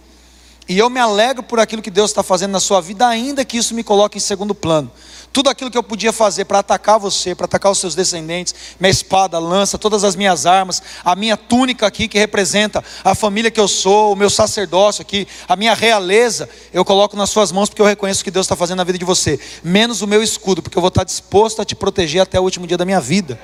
[0.68, 3.56] E eu me alegro por aquilo que Deus está fazendo na sua vida, ainda que
[3.56, 4.92] isso me coloque em segundo plano.
[5.32, 8.90] Tudo aquilo que eu podia fazer para atacar você, para atacar os seus descendentes, minha
[8.90, 13.58] espada, lança, todas as minhas armas, a minha túnica aqui que representa a família que
[13.58, 17.80] eu sou, o meu sacerdócio aqui, a minha realeza, eu coloco nas suas mãos porque
[17.80, 19.40] eu reconheço que Deus está fazendo na vida de você.
[19.64, 22.66] Menos o meu escudo, porque eu vou estar disposto a te proteger até o último
[22.66, 23.40] dia da minha vida.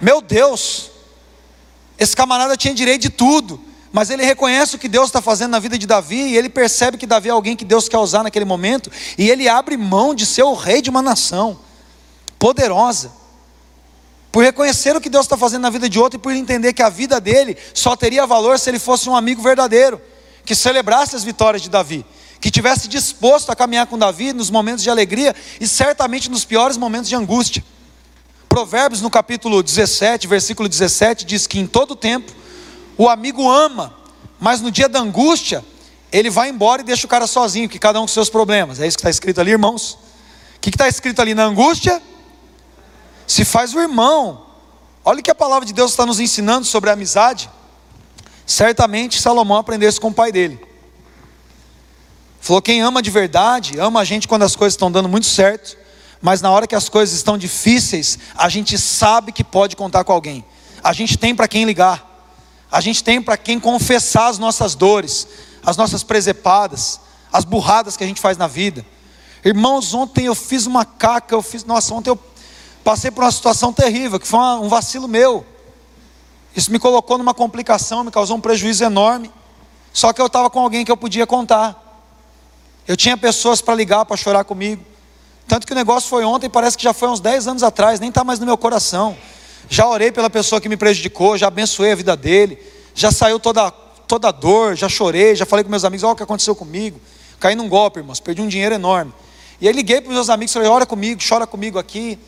[0.00, 0.90] Meu Deus,
[2.00, 5.58] esse camarada tinha direito de tudo mas ele reconhece o que Deus está fazendo na
[5.58, 8.44] vida de Davi, e ele percebe que Davi é alguém que Deus quer usar naquele
[8.44, 11.58] momento, e ele abre mão de ser o rei de uma nação
[12.38, 13.10] poderosa,
[14.30, 16.82] por reconhecer o que Deus está fazendo na vida de outro e por entender que
[16.82, 20.00] a vida dele só teria valor se ele fosse um amigo verdadeiro,
[20.44, 22.06] que celebrasse as vitórias de Davi,
[22.40, 26.76] que tivesse disposto a caminhar com Davi nos momentos de alegria e certamente nos piores
[26.76, 27.64] momentos de angústia.
[28.50, 32.32] Provérbios no capítulo 17, versículo 17 diz que em todo tempo
[32.98, 33.94] o amigo ama,
[34.40, 35.64] mas no dia da angústia,
[36.10, 38.80] ele vai embora e deixa o cara sozinho, que cada um com seus problemas.
[38.80, 39.92] É isso que está escrito ali, irmãos.
[40.56, 42.02] O que está escrito ali na angústia?
[43.24, 44.44] Se faz o irmão.
[45.04, 47.48] Olha o que a palavra de Deus está nos ensinando sobre a amizade.
[48.44, 50.60] Certamente Salomão aprendeu isso com o pai dele.
[52.40, 55.78] Falou: quem ama de verdade, ama a gente quando as coisas estão dando muito certo,
[56.20, 60.12] mas na hora que as coisas estão difíceis, a gente sabe que pode contar com
[60.12, 60.44] alguém.
[60.82, 62.10] A gente tem para quem ligar
[62.70, 65.26] a gente tem para quem confessar as nossas dores,
[65.64, 67.00] as nossas presepadas,
[67.32, 68.86] as burradas que a gente faz na vida.
[69.44, 72.18] Irmãos, ontem eu fiz uma caca, eu fiz, nossa, ontem eu
[72.84, 75.44] passei por uma situação terrível, que foi uma, um vacilo meu.
[76.54, 79.32] Isso me colocou numa complicação, me causou um prejuízo enorme.
[79.92, 81.76] Só que eu estava com alguém que eu podia contar.
[82.86, 84.84] Eu tinha pessoas para ligar, para chorar comigo.
[85.50, 88.08] Tanto que o negócio foi ontem, parece que já foi uns 10 anos atrás, nem
[88.08, 89.14] está mais no meu coração
[89.70, 92.58] já orei pela pessoa que me prejudicou, já abençoei a vida dele,
[92.92, 96.16] já saiu toda, toda a dor, já chorei, já falei com meus amigos, olha o
[96.16, 97.00] que aconteceu comigo,
[97.38, 99.14] caí num golpe, irmãos, perdi um dinheiro enorme.
[99.60, 102.18] E aí liguei para os meus amigos, falei, ora comigo, chora comigo aqui.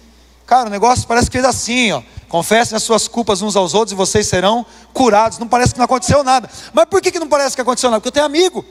[0.47, 2.03] Cara, o negócio parece que fez assim, ó.
[2.29, 5.39] Confessem as suas culpas uns aos outros e vocês serão curados.
[5.39, 6.49] Não parece que não aconteceu nada.
[6.73, 8.01] Mas por que, que não parece que aconteceu nada?
[8.01, 8.65] Porque eu tenho amigo.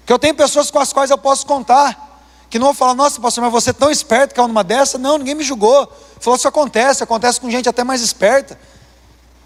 [0.00, 2.11] Porque eu tenho pessoas com as quais eu posso contar
[2.52, 4.98] que não vão falar, nossa, pastor, mas você é tão esperto que é uma dessa.
[4.98, 5.90] Não, ninguém me julgou.
[6.20, 8.60] Falou, isso acontece, acontece com gente até mais esperta.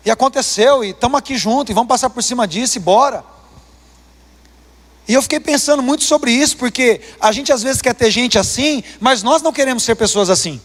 [0.04, 3.24] E aconteceu, e estamos aqui juntos, e vamos passar por cima disso, e bora.
[5.06, 8.40] E eu fiquei pensando muito sobre isso, porque a gente às vezes quer ter gente
[8.40, 10.60] assim, mas nós não queremos ser pessoas assim.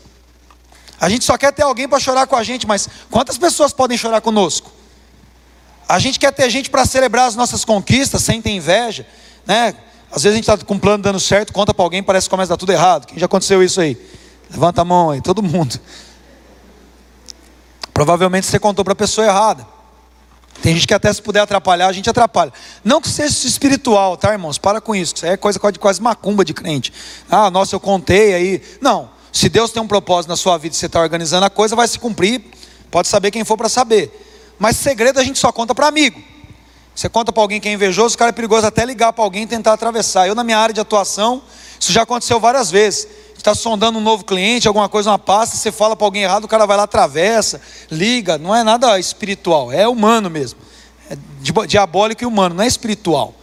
[0.99, 3.99] A gente só quer ter alguém para chorar com a gente, mas quantas pessoas podem
[3.99, 4.71] chorar conosco?
[5.87, 9.05] A gente quer ter gente para celebrar as nossas conquistas sem ter inveja,
[9.45, 9.75] né?
[10.11, 12.29] Às vezes a gente está com um plano dando certo, conta para alguém, parece que
[12.29, 13.07] começa a dar tudo errado.
[13.07, 13.97] Quem já aconteceu isso aí?
[14.49, 15.79] Levanta a mão aí, todo mundo.
[17.93, 19.65] Provavelmente você contou para a pessoa errada.
[20.61, 22.51] Tem gente que até se puder atrapalhar, a gente atrapalha.
[22.83, 24.57] Não que seja espiritual, tá, irmãos?
[24.57, 25.15] Para com isso.
[25.15, 26.93] Isso aí é coisa quase, quase macumba de crente.
[27.29, 28.61] Ah, nossa, eu contei aí.
[28.81, 29.09] Não.
[29.31, 31.87] Se Deus tem um propósito na sua vida e você está organizando a coisa, vai
[31.87, 32.43] se cumprir.
[32.91, 34.11] Pode saber quem for para saber.
[34.59, 36.21] Mas segredo a gente só conta para amigo.
[37.01, 39.41] Você conta para alguém que é invejoso, o cara é perigoso até ligar para alguém
[39.41, 40.27] e tentar atravessar.
[40.27, 41.41] Eu, na minha área de atuação,
[41.79, 43.07] isso já aconteceu várias vezes.
[43.35, 46.47] Está sondando um novo cliente, alguma coisa, uma pasta, você fala para alguém errado, o
[46.47, 47.59] cara vai lá, atravessa,
[47.89, 48.37] liga.
[48.37, 50.59] Não é nada espiritual, é humano mesmo.
[51.09, 51.17] É
[51.65, 53.33] diabólico e humano, não é espiritual.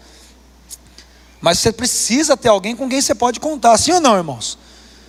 [1.40, 4.57] Mas você precisa ter alguém com quem você pode contar, sim ou não, irmãos?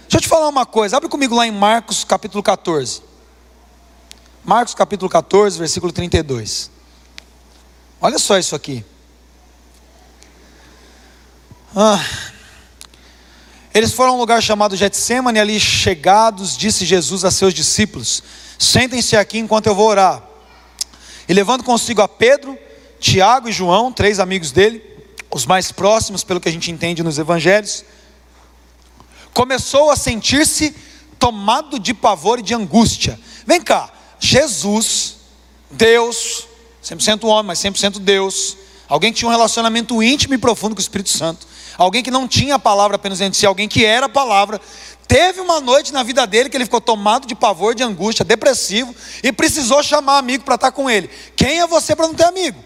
[0.07, 3.03] Deixa eu te falar uma coisa, abre comigo lá em Marcos capítulo 14.
[4.43, 6.78] Marcos capítulo 14, versículo 32.
[8.01, 8.83] Olha só isso aqui.
[11.75, 12.03] Ah.
[13.73, 18.23] Eles foram a um lugar chamado Getsemane, ali chegados, disse Jesus a seus discípulos:
[18.57, 20.23] Sentem-se aqui enquanto eu vou orar.
[21.27, 22.57] E levando consigo a Pedro,
[22.99, 24.83] Tiago e João, três amigos dele,
[25.29, 27.85] os mais próximos, pelo que a gente entende nos evangelhos,
[29.33, 30.75] começou a sentir-se
[31.19, 33.19] tomado de pavor e de angústia.
[33.45, 35.17] Vem cá, Jesus,
[35.69, 36.48] Deus,
[36.83, 38.57] 100% homem, mas 100% Deus.
[38.87, 41.47] Alguém que tinha um relacionamento íntimo e profundo com o Espírito Santo.
[41.77, 44.59] Alguém que não tinha a palavra apenas dentro de si, alguém que era a palavra.
[45.07, 48.93] Teve uma noite na vida dele que ele ficou tomado de pavor, de angústia, depressivo
[49.23, 51.09] e precisou chamar amigo para estar com ele.
[51.35, 52.63] Quem é você para não ter amigo?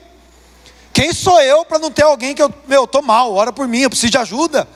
[0.92, 3.80] Quem sou eu para não ter alguém que eu, meu, estou mal, ora por mim,
[3.80, 4.68] eu preciso de ajuda.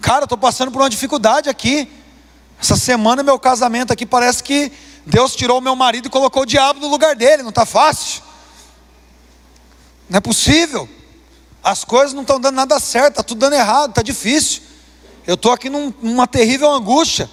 [0.00, 1.88] Cara, estou passando por uma dificuldade aqui.
[2.60, 4.72] Essa semana, meu casamento aqui parece que
[5.06, 8.23] Deus tirou o meu marido e colocou o diabo no lugar dele, não está fácil.
[10.08, 10.88] Não é possível.
[11.62, 14.62] As coisas não estão dando nada certo, está tudo dando errado, está difícil.
[15.26, 17.30] Eu estou aqui num, numa terrível angústia.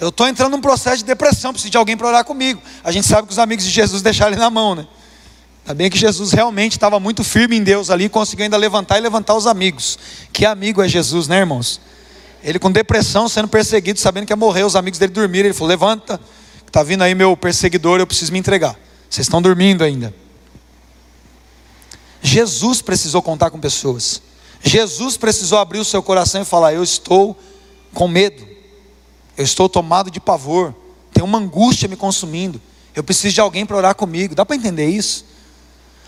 [0.00, 2.62] Eu estou entrando num processo de depressão, preciso de alguém para orar comigo.
[2.82, 4.86] A gente sabe que os amigos de Jesus deixaram ele na mão, né?
[5.64, 9.02] Ainda bem que Jesus realmente estava muito firme em Deus ali, conseguiu ainda levantar e
[9.02, 9.98] levantar os amigos.
[10.32, 11.78] Que amigo é Jesus, né, irmãos?
[12.42, 15.48] Ele com depressão, sendo perseguido, sabendo que ia morrer, os amigos dele dormiram.
[15.48, 16.18] Ele falou: Levanta,
[16.66, 18.78] está vindo aí meu perseguidor, eu preciso me entregar.
[19.10, 20.14] Vocês estão dormindo ainda.
[22.22, 24.20] Jesus precisou contar com pessoas.
[24.62, 27.36] Jesus precisou abrir o seu coração e falar: Eu estou
[27.94, 28.46] com medo,
[29.36, 30.74] eu estou tomado de pavor,
[31.12, 32.60] tem uma angústia me consumindo,
[32.94, 34.34] eu preciso de alguém para orar comigo.
[34.34, 35.24] Dá para entender isso?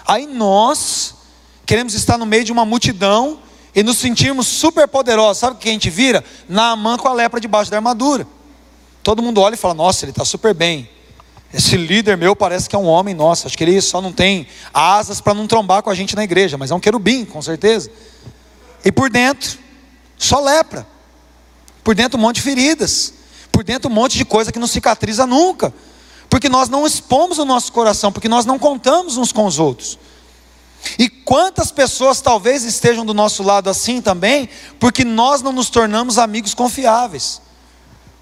[0.07, 1.15] Aí nós
[1.65, 3.39] queremos estar no meio de uma multidão
[3.75, 5.39] e nos sentirmos super poderosos.
[5.39, 6.25] Sabe o que a gente vira?
[6.49, 8.27] Naamã com a lepra debaixo da armadura.
[9.03, 10.89] Todo mundo olha e fala: Nossa, ele está super bem.
[11.53, 14.47] Esse líder meu parece que é um homem, nossa, acho que ele só não tem
[14.73, 17.91] asas para não trombar com a gente na igreja, mas é um querubim, com certeza.
[18.85, 19.59] E por dentro,
[20.17, 20.87] só lepra.
[21.83, 23.15] Por dentro, um monte de feridas.
[23.51, 25.75] Por dentro, um monte de coisa que não cicatriza nunca.
[26.29, 29.99] Porque nós não expomos o nosso coração, porque nós não contamos uns com os outros.
[30.99, 36.19] E quantas pessoas talvez estejam do nosso lado assim também, porque nós não nos tornamos
[36.19, 37.41] amigos confiáveis,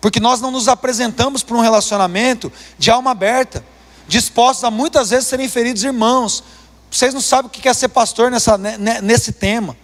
[0.00, 3.64] porque nós não nos apresentamos para um relacionamento de alma aberta,
[4.06, 6.42] dispostos a muitas vezes serem feridos irmãos.
[6.90, 8.56] Vocês não sabem o que é ser pastor nessa,
[9.02, 9.76] nesse tema.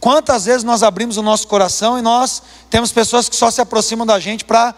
[0.00, 4.04] Quantas vezes nós abrimos o nosso coração e nós temos pessoas que só se aproximam
[4.04, 4.74] da gente para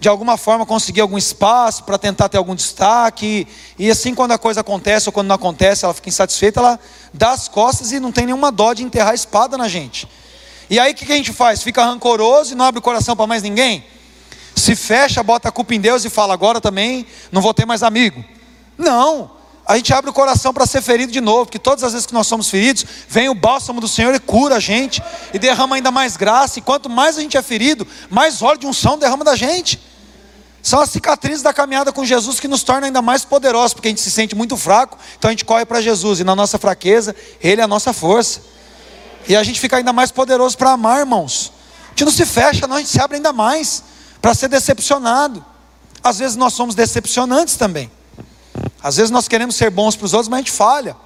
[0.00, 3.46] de alguma forma conseguir algum espaço para tentar ter algum destaque.
[3.78, 6.80] E assim, quando a coisa acontece ou quando não acontece, ela fica insatisfeita, ela
[7.12, 10.08] dá as costas e não tem nenhuma dó de enterrar a espada na gente.
[10.68, 11.62] E aí o que a gente faz?
[11.62, 13.84] Fica rancoroso e não abre o coração para mais ninguém?
[14.56, 17.82] Se fecha, bota a culpa em Deus e fala: agora também não vou ter mais
[17.82, 18.24] amigo.
[18.78, 19.30] Não,
[19.66, 22.12] a gente abre o coração para ser ferido de novo, porque todas as vezes que
[22.12, 25.90] nós somos feridos, vem o bálsamo do Senhor e cura a gente, e derrama ainda
[25.90, 29.34] mais graça, e quanto mais a gente é ferido, mais óleo de unção derrama da
[29.34, 29.80] gente.
[30.62, 33.90] São as cicatrizes da caminhada com Jesus que nos tornam ainda mais poderosos, porque a
[33.90, 37.14] gente se sente muito fraco, então a gente corre para Jesus, e na nossa fraqueza,
[37.40, 38.53] Ele é a nossa força.
[39.26, 41.52] E a gente fica ainda mais poderoso para amar, irmãos.
[41.86, 43.82] A gente não se fecha, não, a gente se abre ainda mais
[44.20, 45.44] para ser decepcionado.
[46.02, 47.90] Às vezes nós somos decepcionantes também.
[48.82, 50.96] Às vezes nós queremos ser bons para os outros, mas a gente falha.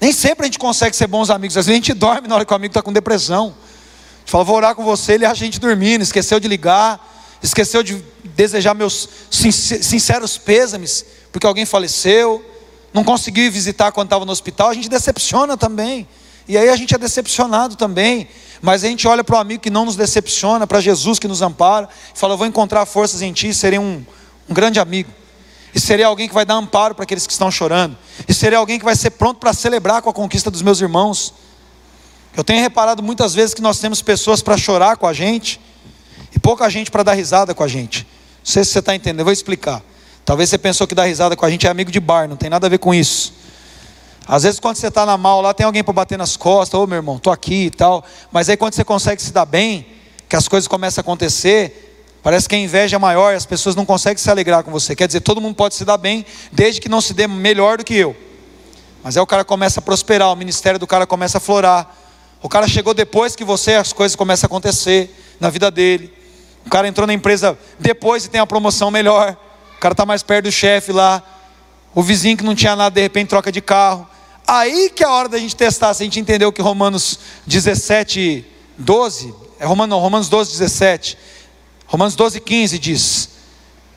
[0.00, 1.56] Nem sempre a gente consegue ser bons amigos.
[1.56, 3.54] Às vezes a gente dorme na hora que o amigo está com depressão.
[3.54, 7.00] A gente fala, vou orar com você, ele acha a gente dormindo, esqueceu de ligar,
[7.40, 12.44] esqueceu de desejar meus sinceros pêsames, porque alguém faleceu,
[12.92, 16.08] não conseguiu ir visitar quando estava no hospital, a gente decepciona também.
[16.48, 18.28] E aí a gente é decepcionado também.
[18.62, 21.42] Mas a gente olha para o amigo que não nos decepciona, para Jesus que nos
[21.42, 24.04] ampara, e fala: Eu vou encontrar forças em ti, serei um,
[24.48, 25.10] um grande amigo.
[25.74, 27.96] E serei alguém que vai dar amparo para aqueles que estão chorando.
[28.26, 31.34] E serei alguém que vai ser pronto para celebrar com a conquista dos meus irmãos.
[32.34, 35.60] Eu tenho reparado muitas vezes que nós temos pessoas para chorar com a gente
[36.34, 38.06] e pouca gente para dar risada com a gente.
[38.38, 39.82] Não sei se você está entendendo, eu vou explicar.
[40.24, 42.48] Talvez você pensou que dar risada com a gente é amigo de bar, não tem
[42.48, 43.32] nada a ver com isso.
[44.26, 46.82] Às vezes, quando você está na mal lá, tem alguém para bater nas costas, ô
[46.82, 48.04] oh, meu irmão, estou aqui e tal.
[48.32, 49.86] Mas aí, quando você consegue se dar bem,
[50.28, 51.86] que as coisas começam a acontecer,
[52.26, 54.96] Parece que a inveja é maior e as pessoas não conseguem se alegrar com você.
[54.96, 57.84] Quer dizer, todo mundo pode se dar bem, desde que não se dê melhor do
[57.84, 58.16] que eu.
[59.00, 61.96] Mas aí o cara começa a prosperar, o ministério do cara começa a florar.
[62.42, 66.12] O cara chegou depois que você, as coisas começam a acontecer na vida dele.
[66.66, 69.36] O cara entrou na empresa depois e tem a promoção melhor.
[69.76, 71.22] O cara está mais perto do chefe lá.
[71.94, 74.04] O vizinho que não tinha nada, de repente troca de carro.
[74.46, 78.44] Aí que é a hora da gente testar, se a gente entendeu que Romanos 17,
[78.78, 81.18] 12, é Romanos, não, Romanos 12, 17
[81.86, 83.28] Romanos 12, 15 diz: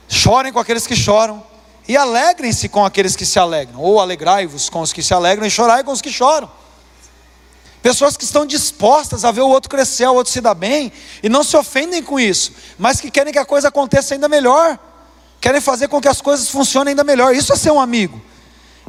[0.08, 1.44] Chorem com aqueles que choram,
[1.88, 5.50] e alegrem-se com aqueles que se alegram, ou alegrai-vos com os que se alegram, e
[5.50, 6.50] chorai com os que choram.
[7.82, 10.92] Pessoas que estão dispostas a ver o outro crescer, o outro se dar bem,
[11.24, 14.78] e não se ofendem com isso, mas que querem que a coisa aconteça ainda melhor,
[15.40, 17.34] querem fazer com que as coisas funcionem ainda melhor.
[17.34, 18.22] Isso é ser um amigo.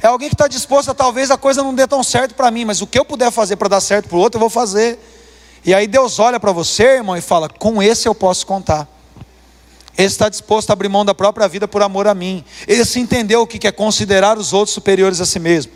[0.02, 2.64] É alguém que está disposto a talvez a coisa não dê tão certo para mim,
[2.64, 4.98] mas o que eu puder fazer para dar certo para o outro, eu vou fazer.
[5.64, 8.88] E aí Deus olha para você, irmão, e fala: com esse eu posso contar.
[9.98, 12.42] Esse está disposto a abrir mão da própria vida por amor a mim.
[12.66, 15.72] Esse entendeu o que é considerar os outros superiores a si mesmo.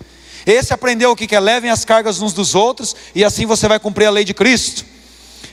[0.47, 3.79] Esse aprendeu o que é levem as cargas uns dos outros e assim você vai
[3.79, 4.85] cumprir a lei de Cristo.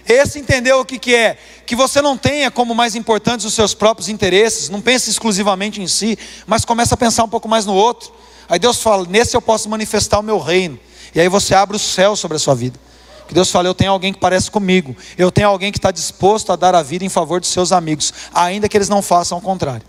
[0.07, 4.10] Esse entendeu o que é que você não tenha como mais importantes os seus próprios
[4.10, 8.12] interesses, não pense exclusivamente em si, mas começa a pensar um pouco mais no outro.
[8.52, 10.78] Aí Deus fala: nesse eu posso manifestar o meu reino.
[11.16, 12.78] E aí você abre o céu sobre a sua vida.
[13.26, 14.94] Que Deus fala: Eu tenho alguém que parece comigo.
[15.18, 18.14] Eu tenho alguém que está disposto a dar a vida em favor dos seus amigos,
[18.34, 19.88] ainda que eles não façam o contrário.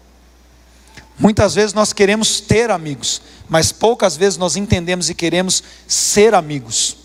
[1.19, 6.97] Muitas vezes nós queremos ter amigos, mas poucas vezes nós entendemos e queremos ser amigos.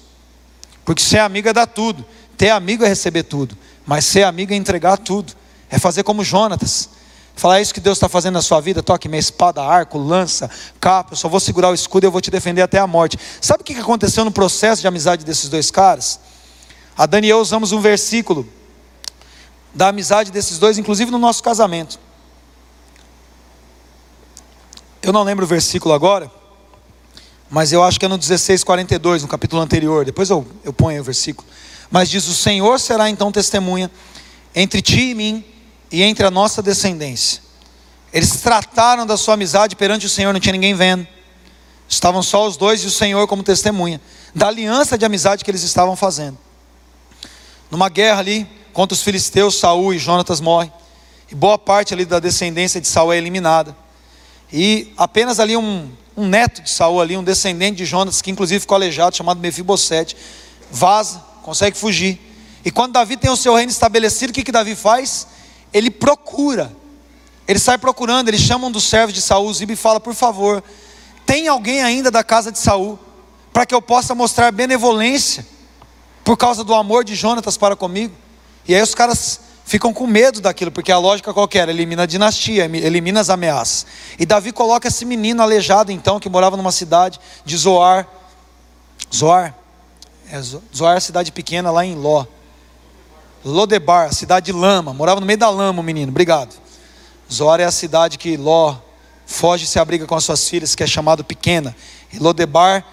[0.85, 2.05] Porque ser amigo é dar tudo,
[2.37, 5.33] ter amigo é receber tudo, mas ser amigo é entregar tudo,
[5.71, 6.96] é fazer como Jonatas.
[7.37, 10.49] Falar é isso que Deus está fazendo na sua vida, toque minha espada, arco, lança,
[10.81, 13.15] capa, eu só vou segurar o escudo e eu vou te defender até a morte.
[13.39, 16.19] Sabe o que aconteceu no processo de amizade desses dois caras?
[16.97, 18.49] A Daniel usamos um versículo
[19.71, 21.99] da amizade desses dois, inclusive no nosso casamento.
[24.99, 26.31] Eu não lembro o versículo agora,
[27.51, 30.03] mas eu acho que é no 16:42, no capítulo anterior.
[30.03, 31.47] Depois eu, eu ponho o versículo.
[31.91, 33.91] Mas diz: O Senhor será então testemunha
[34.55, 35.45] entre ti e mim
[35.91, 37.41] e entre a nossa descendência.
[38.13, 41.07] Eles trataram da sua amizade perante o Senhor, não tinha ninguém vendo.
[41.87, 44.01] Estavam só os dois e o Senhor como testemunha
[44.33, 46.37] da aliança de amizade que eles estavam fazendo.
[47.71, 50.71] Numa guerra ali contra os filisteus, Saul e Jonatas morrem.
[51.29, 53.75] E boa parte ali da descendência de Saul é eliminada.
[54.53, 58.59] E apenas ali um, um neto de Saul ali, um descendente de Jonas, que inclusive
[58.59, 60.15] ficou aleijado, chamado Mefibosete,
[60.71, 62.19] vaza, consegue fugir.
[62.63, 65.27] E quando Davi tem o seu reino estabelecido, o que, que Davi faz?
[65.73, 66.71] Ele procura.
[67.47, 70.63] Ele sai procurando, ele chama um dos servos de Saul, Ziba, e fala: Por favor,
[71.25, 72.99] tem alguém ainda da casa de Saul,
[73.53, 75.45] para que eu possa mostrar benevolência,
[76.23, 78.13] por causa do amor de Jonatas para comigo.
[78.67, 82.65] E aí os caras ficam com medo daquilo, porque a lógica qualquer, elimina a dinastia,
[82.65, 83.85] elimina as ameaças.
[84.17, 88.07] E Davi coloca esse menino aleijado então, que morava numa cidade de Zoar.
[89.13, 89.53] Zoar,
[90.31, 92.25] é, Zoar é a cidade pequena lá em Ló.
[93.47, 96.53] Lodebar, cidade de lama, morava no meio da lama o menino, obrigado.
[97.31, 98.75] Zoar é a cidade que Ló
[99.25, 101.75] foge e se abriga com as suas filhas, que é chamado pequena.
[102.11, 102.85] E Lodebar,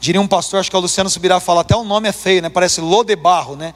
[0.00, 2.42] diria um pastor, acho que é o Luciano subirá falar, até o nome é feio,
[2.42, 2.48] né?
[2.48, 3.72] Parece Lodebarro, né?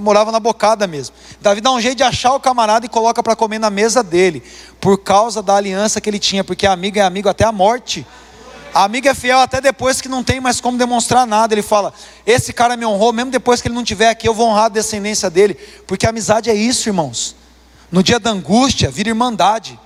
[0.00, 1.14] morava na bocada mesmo.
[1.40, 4.42] Davi dá um jeito de achar o camarada e coloca para comer na mesa dele,
[4.80, 8.06] por causa da aliança que ele tinha, porque amigo é amigo até a morte.
[8.74, 11.54] A amiga é fiel até depois que não tem mais como demonstrar nada.
[11.54, 11.94] Ele fala:
[12.26, 14.68] Esse cara me honrou, mesmo depois que ele não estiver aqui, eu vou honrar a
[14.68, 15.54] descendência dele.
[15.86, 17.36] Porque a amizade é isso, irmãos.
[17.88, 19.78] No dia da angústia, vira irmandade.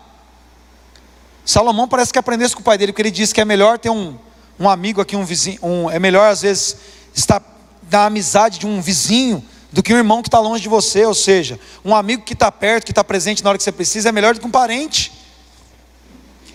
[1.44, 3.79] Salomão parece que aprendeu isso com o pai dele, porque ele disse que é melhor
[3.79, 4.16] ter um,
[4.59, 5.59] um amigo aqui, um vizinho.
[5.62, 6.77] Um, é melhor, às vezes,
[7.14, 7.42] estar
[7.90, 11.14] na amizade de um vizinho do que um irmão que está longe de você, ou
[11.14, 14.12] seja, um amigo que está perto, que está presente na hora que você precisa, é
[14.12, 15.12] melhor do que um parente.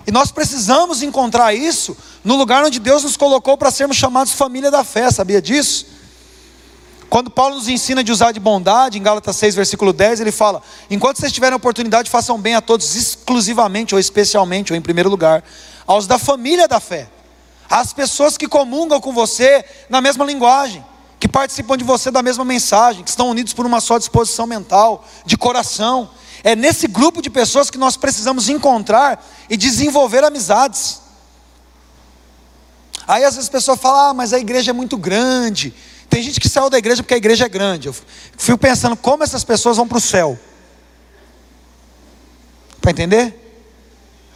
[0.05, 4.69] E nós precisamos encontrar isso no lugar onde Deus nos colocou para sermos chamados família
[4.69, 5.85] da fé, sabia disso?
[7.09, 10.61] Quando Paulo nos ensina de usar de bondade, em Gálatas 6, versículo 10, ele fala:
[10.89, 15.43] Enquanto vocês tiverem oportunidade, façam bem a todos, exclusivamente ou especialmente, ou em primeiro lugar,
[15.85, 17.07] aos da família da fé,
[17.69, 20.83] às pessoas que comungam com você na mesma linguagem
[21.23, 25.07] que participam de você da mesma mensagem, que estão unidos por uma só disposição mental,
[25.25, 26.09] de coração.
[26.43, 30.99] É nesse grupo de pessoas que nós precisamos encontrar e desenvolver amizades.
[33.07, 35.73] Aí às vezes a pessoa fala, ah, mas a igreja é muito grande.
[36.09, 37.87] Tem gente que saiu da igreja porque a igreja é grande.
[37.87, 37.95] Eu
[38.37, 40.37] fico pensando como essas pessoas vão para o céu.
[42.81, 43.63] Para entender?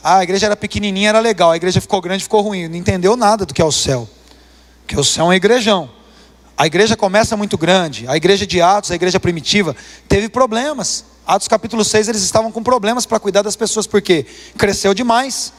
[0.02, 1.52] Ah, a igreja era pequenininha, era legal.
[1.52, 2.70] A igreja ficou grande, ficou ruim.
[2.70, 4.08] Não entendeu nada do que é o céu.
[4.88, 5.97] Que o céu é um igrejão.
[6.58, 9.76] A igreja começa muito grande, a igreja de Atos, a igreja primitiva,
[10.10, 11.06] teve problemas.
[11.26, 14.26] Atos capítulo 6, eles estavam com problemas para cuidar das pessoas, porque
[14.58, 15.54] cresceu demais.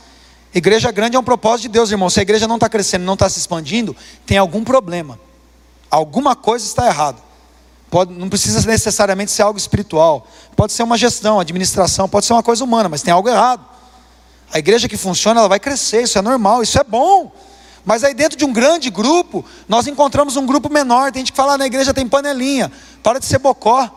[0.53, 2.11] Igreja grande é um propósito de Deus, irmão.
[2.11, 3.95] Se a igreja não está crescendo, não está se expandindo,
[4.27, 5.21] tem algum problema.
[5.89, 7.19] Alguma coisa está errada.
[7.89, 10.27] Pode, não precisa necessariamente ser algo espiritual.
[10.57, 13.65] Pode ser uma gestão, administração, pode ser uma coisa humana, mas tem algo errado.
[14.53, 17.31] A igreja que funciona, ela vai crescer, isso é normal, isso é bom.
[17.88, 21.11] Mas aí dentro de um grande grupo, nós encontramos um grupo menor.
[21.11, 22.70] Tem gente que fala, ah, na igreja tem panelinha.
[23.03, 23.88] Para de ser bocó.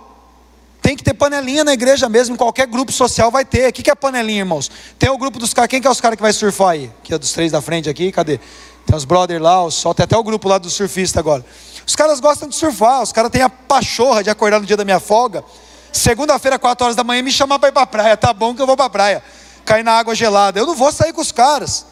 [0.81, 3.67] Tem que ter panelinha na igreja mesmo, em qualquer grupo social vai ter.
[3.67, 4.71] O que é panelinha, irmãos?
[4.97, 5.69] Tem o grupo dos caras.
[5.69, 6.89] Quem que é os caras que vai surfar aí?
[7.03, 8.39] Que é dos três da frente aqui, cadê?
[8.85, 11.45] Tem os brothers lá, o sol, tem até o grupo lá do surfista agora.
[11.85, 14.85] Os caras gostam de surfar, os caras têm a pachorra de acordar no dia da
[14.85, 15.43] minha folga.
[15.91, 18.15] Segunda-feira, 4 horas da manhã, me chamar para ir para praia.
[18.15, 19.23] Tá bom que eu vou para praia.
[19.65, 20.57] Cair na água gelada.
[20.57, 21.90] Eu não vou sair com os caras.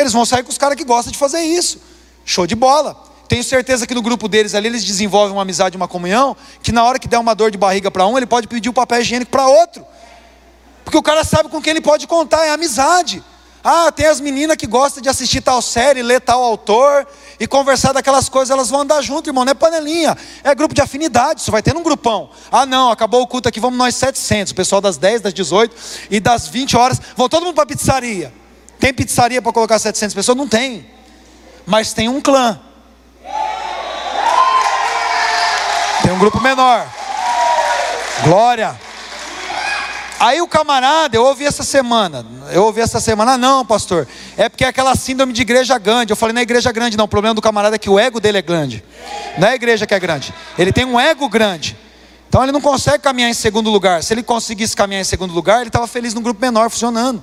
[0.00, 1.78] Eles vão sair com os caras que gostam de fazer isso.
[2.24, 2.96] Show de bola.
[3.28, 6.82] Tenho certeza que no grupo deles ali eles desenvolvem uma amizade, uma comunhão, que na
[6.82, 9.30] hora que der uma dor de barriga para um, ele pode pedir o papel higiênico
[9.30, 9.86] para outro.
[10.84, 13.22] Porque o cara sabe com quem ele pode contar, é amizade.
[13.62, 17.06] Ah, tem as meninas que gostam de assistir tal série, ler tal autor
[17.38, 20.80] e conversar daquelas coisas, elas vão andar junto, irmão, não é panelinha, é grupo de
[20.80, 22.30] afinidade, isso vai ter num grupão.
[22.50, 25.76] Ah, não, acabou o culto aqui, vamos nós 700, o pessoal das 10, das 18
[26.10, 28.39] e das 20 horas, vão todo mundo para a pizzaria.
[28.80, 30.36] Tem pizzaria para colocar 700 pessoas?
[30.36, 30.86] Não tem.
[31.66, 32.58] Mas tem um clã.
[36.02, 36.90] Tem um grupo menor.
[38.24, 38.76] Glória.
[40.18, 44.06] Aí o camarada, eu ouvi essa semana, eu ouvi essa semana, ah, não, pastor,
[44.36, 46.12] é porque é aquela síndrome de igreja grande.
[46.12, 47.06] Eu falei, não é igreja grande, não.
[47.06, 48.84] O problema do camarada é que o ego dele é grande.
[49.38, 50.34] Não é a igreja que é grande.
[50.58, 51.74] Ele tem um ego grande.
[52.28, 54.02] Então ele não consegue caminhar em segundo lugar.
[54.02, 57.22] Se ele conseguisse caminhar em segundo lugar, ele estava feliz num grupo menor, funcionando,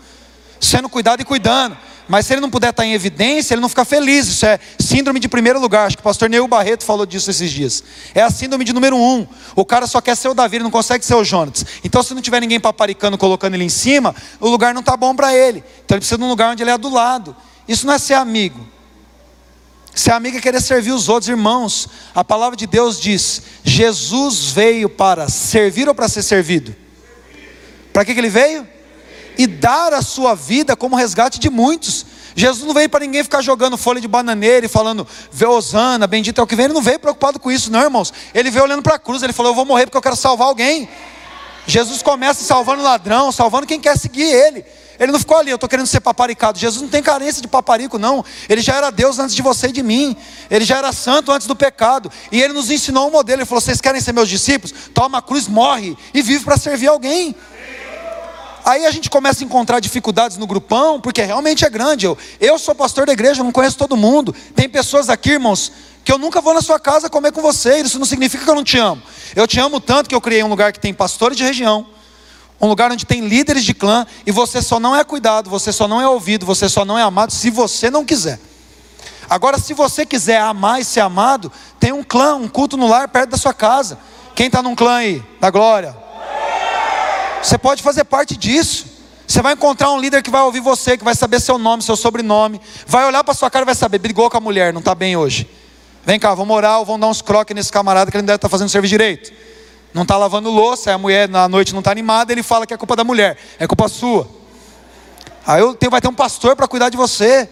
[0.60, 1.78] sendo cuidado e cuidando.
[2.08, 4.28] Mas se ele não puder estar em evidência, ele não fica feliz.
[4.28, 5.88] Isso é síndrome de primeiro lugar.
[5.88, 7.84] Acho que o pastor Neil Barreto falou disso esses dias.
[8.16, 9.28] É a síndrome de número um.
[9.56, 11.66] O cara só quer ser o Davi, ele não consegue ser o Jonas.
[11.84, 15.14] Então, se não tiver ninguém paparicando, colocando ele em cima, o lugar não está bom
[15.16, 15.62] para ele.
[15.84, 17.36] Então, ele precisa de um lugar onde ele é do lado.
[17.68, 18.66] Isso não é ser amigo.
[19.94, 21.90] Ser amigo é querer servir os outros irmãos.
[22.16, 26.74] A palavra de Deus diz: Jesus veio para servir ou para ser servido?
[27.92, 28.77] Para que, que ele veio?
[29.38, 32.06] E dar a sua vida como resgate de muitos.
[32.36, 36.40] Jesus não veio para ninguém ficar jogando folha de bananeira e falando, vê Osana, bendito
[36.40, 36.66] é o que vem.
[36.66, 38.14] Ele não veio preocupado com isso, não, irmãos.
[38.34, 40.48] Ele veio olhando para a cruz, ele falou, eu vou morrer porque eu quero salvar
[40.48, 40.88] alguém.
[41.66, 44.64] Jesus começa salvando ladrão, salvando quem quer seguir ele.
[45.00, 46.58] Ele não ficou ali, eu estou querendo ser paparicado.
[46.58, 48.24] Jesus não tem carência de paparico, não.
[48.50, 50.16] Ele já era Deus antes de você e de mim.
[50.50, 52.12] Ele já era santo antes do pecado.
[52.32, 53.42] E ele nos ensinou um modelo.
[53.42, 54.74] Ele falou: vocês querem ser meus discípulos?
[54.94, 57.36] Toma a cruz, morre e vive para servir alguém.
[58.68, 62.06] Aí a gente começa a encontrar dificuldades no grupão, porque realmente é grande.
[62.06, 64.36] Eu, eu sou pastor da igreja, não conheço todo mundo.
[64.54, 65.72] Tem pessoas aqui, irmãos,
[66.04, 67.78] que eu nunca vou na sua casa comer com você.
[67.78, 69.02] Isso não significa que eu não te amo.
[69.34, 71.88] Eu te amo tanto que eu criei um lugar que tem pastores de região,
[72.60, 75.88] um lugar onde tem líderes de clã, e você só não é cuidado, você só
[75.88, 78.38] não é ouvido, você só não é amado se você não quiser.
[79.30, 81.50] Agora, se você quiser amar e ser amado,
[81.80, 83.98] tem um clã, um culto no lar perto da sua casa.
[84.36, 85.24] Quem está num clã aí?
[85.40, 86.07] Da glória.
[87.48, 88.88] Você pode fazer parte disso.
[89.26, 91.96] Você vai encontrar um líder que vai ouvir você, que vai saber seu nome, seu
[91.96, 94.94] sobrenome, vai olhar para sua cara e vai saber, brigou com a mulher, não está
[94.94, 95.50] bem hoje.
[96.06, 98.36] Vem cá, vamos orar ou vamos dar uns croques nesse camarada que ele não deve
[98.36, 99.32] estar tá fazendo serviço direito.
[99.94, 102.78] Não está lavando louça, a mulher na noite não está animada, ele fala que é
[102.78, 104.30] culpa da mulher, é culpa sua.
[105.46, 107.50] Aí tenho, vai ter um pastor para cuidar de você.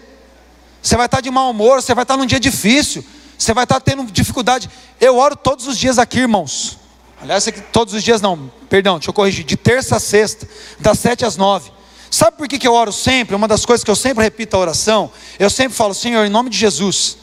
[0.82, 3.02] Você vai estar tá de mau humor, você vai estar tá num dia difícil,
[3.38, 4.70] você vai estar tendo dificuldade.
[5.00, 6.84] Eu oro todos os dias aqui, irmãos.
[7.26, 10.48] Aliás, aqui, todos os dias não, perdão, deixa eu corrigir, de terça a sexta,
[10.80, 11.72] das sete às nove.
[12.12, 13.36] Sabe por que, que eu oro sempre?
[13.36, 16.52] Uma das coisas que eu sempre repito a oração, eu sempre falo, Senhor, em nome
[16.52, 17.18] de Jesus,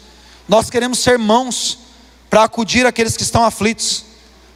[0.48, 1.78] nós queremos ser mãos
[2.28, 4.04] para acudir aqueles que estão aflitos.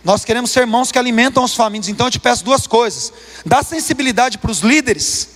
[0.03, 1.89] Nós queremos ser mãos que alimentam os famintos.
[1.89, 3.13] Então eu te peço duas coisas:
[3.45, 5.29] dá sensibilidade para os líderes,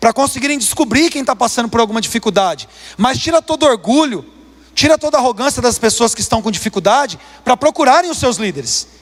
[0.00, 4.24] para conseguirem descobrir quem está passando por alguma dificuldade, mas tira todo orgulho,
[4.74, 8.99] tira toda arrogância das pessoas que estão com dificuldade, para procurarem os seus líderes.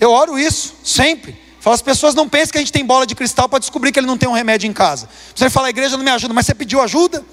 [0.00, 1.40] Eu oro isso, sempre.
[1.60, 3.98] Falo, as pessoas não pensam que a gente tem bola de cristal para descobrir que
[3.98, 5.08] ele não tem um remédio em casa.
[5.34, 7.24] Você fala, a igreja não me ajuda, mas você pediu ajuda?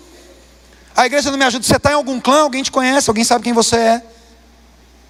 [0.95, 1.63] A igreja não me ajuda.
[1.63, 4.03] Você está em algum clã, alguém te conhece, alguém sabe quem você é.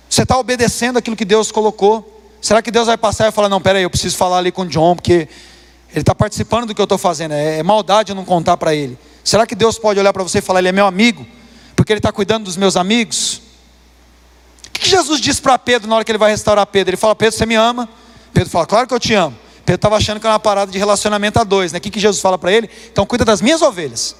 [0.10, 2.10] Você está obedecendo aquilo que Deus colocou.
[2.42, 4.68] Será que Deus vai passar e falar, não, peraí, eu preciso falar ali com o
[4.68, 5.30] John, porque
[5.92, 7.34] ele está participando do que eu estou fazendo.
[7.34, 8.98] É, é maldade eu não contar para ele.
[9.24, 11.26] Será que Deus pode olhar para você e falar, ele é meu amigo?
[11.76, 13.43] Porque ele está cuidando dos meus amigos?
[14.84, 16.92] Que Jesus disse para Pedro na hora que ele vai restaurar Pedro?
[16.92, 17.90] Ele fala: Pedro, você me ama?
[18.34, 19.36] Pedro fala: Claro que eu te amo.
[19.66, 21.80] Pedro estava achando que era uma parada de relacionamento a dois, né?
[21.80, 22.70] O que, que Jesus fala para ele?
[22.92, 24.16] Então cuida das minhas ovelhas.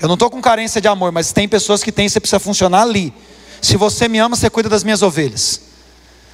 [0.00, 2.82] Eu não estou com carência de amor, mas tem pessoas que têm, você precisa funcionar
[2.82, 3.12] ali.
[3.60, 5.60] Se você me ama, você cuida das minhas ovelhas.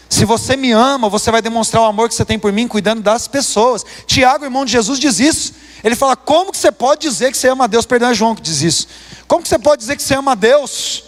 [0.08, 3.02] Se você me ama, você vai demonstrar o amor que você tem por mim, cuidando
[3.02, 3.84] das pessoas.
[4.06, 5.52] Tiago, irmão de Jesus, diz isso.
[5.82, 7.84] Ele fala: Como que você pode dizer que você ama a Deus?
[7.84, 8.88] Perdão, é João que diz isso.
[9.26, 11.07] Como que você pode dizer que você ama a Deus?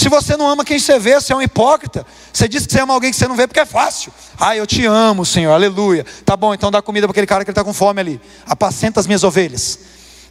[0.00, 2.06] Se você não ama quem você vê, você é um hipócrita.
[2.32, 4.10] Você diz que você ama alguém que você não vê porque é fácil.
[4.40, 6.06] Ah, eu te amo, Senhor, aleluia.
[6.24, 8.20] Tá bom, então dá comida para aquele cara que está com fome ali.
[8.46, 9.78] Apacenta as minhas ovelhas.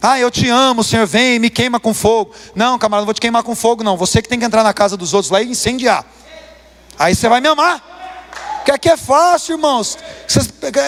[0.01, 2.31] Ah, eu te amo, Senhor, vem e me queima com fogo.
[2.55, 3.95] Não, camarada, não vou te queimar com fogo, não.
[3.95, 6.03] Você que tem que entrar na casa dos outros lá e incendiar.
[6.97, 7.79] Aí você vai me amar.
[8.55, 9.99] Porque aqui é fácil, irmãos.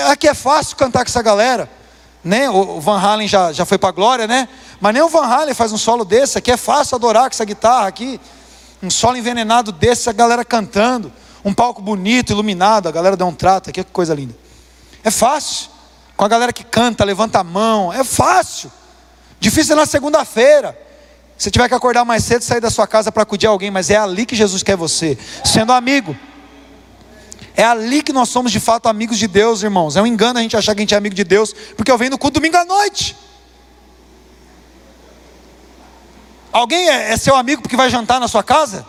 [0.09, 1.69] Aqui é fácil cantar com essa galera.
[2.23, 2.49] Né?
[2.49, 4.49] O Van Halen já, já foi para a glória, né?
[4.79, 6.39] Mas nem o Van Halen faz um solo desse.
[6.39, 8.19] Aqui é fácil adorar com essa guitarra aqui
[8.81, 11.11] um solo envenenado desse, a galera cantando,
[11.43, 14.35] um palco bonito, iluminado, a galera dá um trato aqui, que coisa linda.
[15.03, 15.69] É fácil.
[16.15, 18.71] Com a galera que canta, levanta a mão, é fácil.
[19.39, 20.77] Difícil é na segunda-feira.
[21.37, 23.97] Se tiver que acordar mais cedo, sair da sua casa para acudir alguém, mas é
[23.97, 26.15] ali que Jesus quer você, sendo amigo.
[27.55, 29.95] É ali que nós somos de fato amigos de Deus, irmãos.
[29.95, 31.97] É um engano a gente achar que a gente é amigo de Deus, porque eu
[31.97, 33.17] venho no culto domingo à noite.
[36.51, 38.85] Alguém é, é, seu amigo porque vai jantar na sua casa?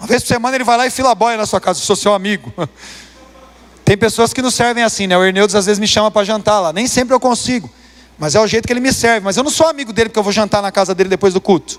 [0.00, 1.94] Uma vez por semana ele vai lá e fila boia na sua casa, eu sou
[1.94, 2.52] seu amigo.
[3.84, 5.16] Tem pessoas que nos servem assim, né?
[5.16, 7.70] O Herneudes às vezes me chama para jantar lá, nem sempre eu consigo,
[8.18, 9.24] mas é o jeito que ele me serve.
[9.24, 11.40] Mas eu não sou amigo dele porque eu vou jantar na casa dele depois do
[11.40, 11.78] culto.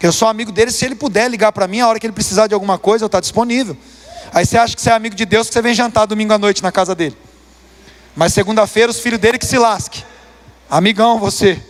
[0.00, 2.46] Eu sou amigo dele se ele puder ligar para mim a hora que ele precisar
[2.46, 3.76] de alguma coisa, eu estou disponível.
[4.32, 6.38] Aí você acha que você é amigo de Deus que você vem jantar domingo à
[6.38, 7.16] noite na casa dele.
[8.14, 10.04] Mas segunda-feira os filhos dele que se lasque.
[10.68, 11.60] Amigão você.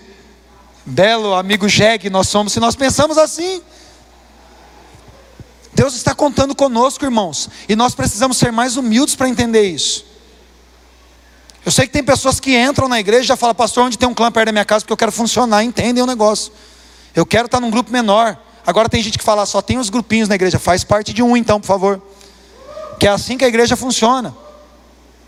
[0.89, 3.61] Belo amigo jegue nós somos se nós pensamos assim.
[5.74, 10.05] Deus está contando conosco, irmãos, e nós precisamos ser mais humildes para entender isso.
[11.64, 14.09] Eu sei que tem pessoas que entram na igreja e já falam, pastor, onde tem
[14.09, 16.51] um clã perto da minha casa, porque eu quero funcionar, entendem o negócio.
[17.14, 18.36] Eu quero estar num grupo menor.
[18.66, 21.36] Agora tem gente que fala, só tem os grupinhos na igreja, faz parte de um
[21.36, 22.03] então, por favor.
[22.99, 24.34] Que é assim que a igreja funciona.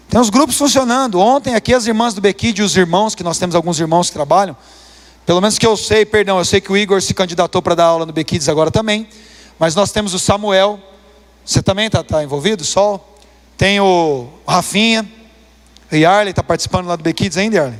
[0.08, 1.20] Tem os grupos funcionando.
[1.20, 4.14] Ontem aqui as irmãs do Bequide e os irmãos, que nós temos alguns irmãos que
[4.14, 4.56] trabalham,
[5.30, 7.84] pelo menos que eu sei, perdão, eu sei que o Igor se candidatou para dar
[7.84, 9.06] aula no Bequides agora também.
[9.60, 10.80] Mas nós temos o Samuel,
[11.44, 13.16] você também está tá envolvido, Sol?
[13.56, 15.08] Tem o Rafinha,
[15.88, 17.78] o Yarley está participando lá do Bequides ainda, Yarley?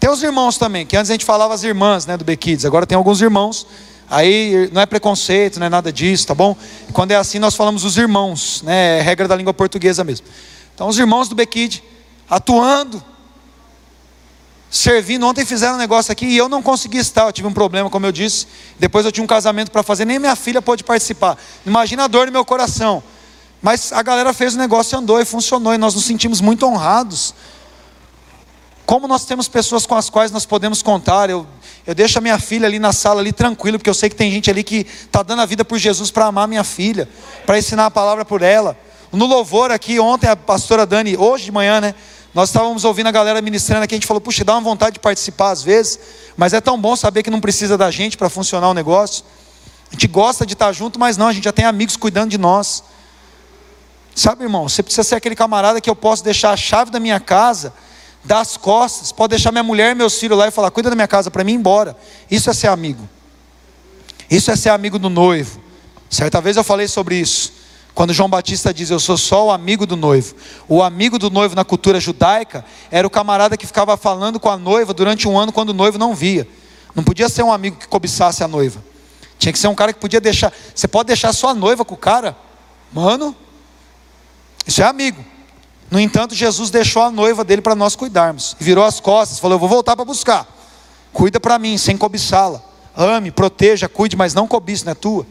[0.00, 2.84] Tem os irmãos também, que antes a gente falava as irmãs né, do Bequides, agora
[2.84, 3.68] tem alguns irmãos.
[4.10, 6.56] Aí não é preconceito, não é nada disso, tá bom?
[6.92, 8.98] Quando é assim, nós falamos os irmãos, né?
[8.98, 10.26] É regra da língua portuguesa mesmo.
[10.74, 11.84] Então, os irmãos do Bequide
[12.28, 13.00] atuando,
[14.74, 15.26] servindo.
[15.26, 17.26] Ontem fizeram um negócio aqui e eu não consegui estar.
[17.26, 18.46] Eu tive um problema, como eu disse.
[18.78, 21.38] Depois eu tinha um casamento para fazer, nem minha filha pôde participar.
[21.64, 23.02] Imagina a dor no meu coração.
[23.62, 27.34] Mas a galera fez o negócio andou e funcionou, e nós nos sentimos muito honrados.
[28.84, 31.30] Como nós temos pessoas com as quais nós podemos contar.
[31.30, 31.46] Eu,
[31.86, 34.30] eu deixo a minha filha ali na sala, ali tranquilo, porque eu sei que tem
[34.30, 37.08] gente ali que está dando a vida por Jesus para amar minha filha,
[37.46, 38.76] para ensinar a palavra por ela.
[39.12, 41.94] No louvor aqui, ontem a pastora Dani, hoje de manhã, né?
[42.34, 45.00] Nós estávamos ouvindo a galera ministrando aqui, a gente falou, puxa, dá uma vontade de
[45.00, 46.00] participar às vezes,
[46.36, 49.24] mas é tão bom saber que não precisa da gente para funcionar o negócio.
[49.88, 52.38] A gente gosta de estar junto, mas não, a gente já tem amigos cuidando de
[52.38, 52.82] nós.
[54.16, 57.20] Sabe, irmão, você precisa ser aquele camarada que eu posso deixar a chave da minha
[57.20, 57.72] casa,
[58.24, 61.06] das costas, pode deixar minha mulher e meus filhos lá e falar, cuida da minha
[61.06, 61.96] casa para mim ir embora.
[62.28, 63.08] Isso é ser amigo.
[64.28, 65.62] Isso é ser amigo do noivo.
[66.10, 67.52] Certa vez eu falei sobre isso.
[67.94, 70.34] Quando João Batista diz, Eu sou só o amigo do noivo.
[70.68, 74.56] O amigo do noivo na cultura judaica era o camarada que ficava falando com a
[74.56, 76.46] noiva durante um ano quando o noivo não via.
[76.94, 78.82] Não podia ser um amigo que cobiçasse a noiva.
[79.38, 80.52] Tinha que ser um cara que podia deixar.
[80.74, 82.36] Você pode deixar sua noiva com o cara?
[82.92, 83.34] Mano,
[84.66, 85.24] isso é amigo.
[85.90, 88.56] No entanto, Jesus deixou a noiva dele para nós cuidarmos.
[88.58, 90.48] Virou as costas, falou: Eu vou voltar para buscar.
[91.12, 92.60] Cuida para mim, sem cobiçá-la.
[92.96, 95.26] Ame, proteja, cuide, mas não cobice, não é tua.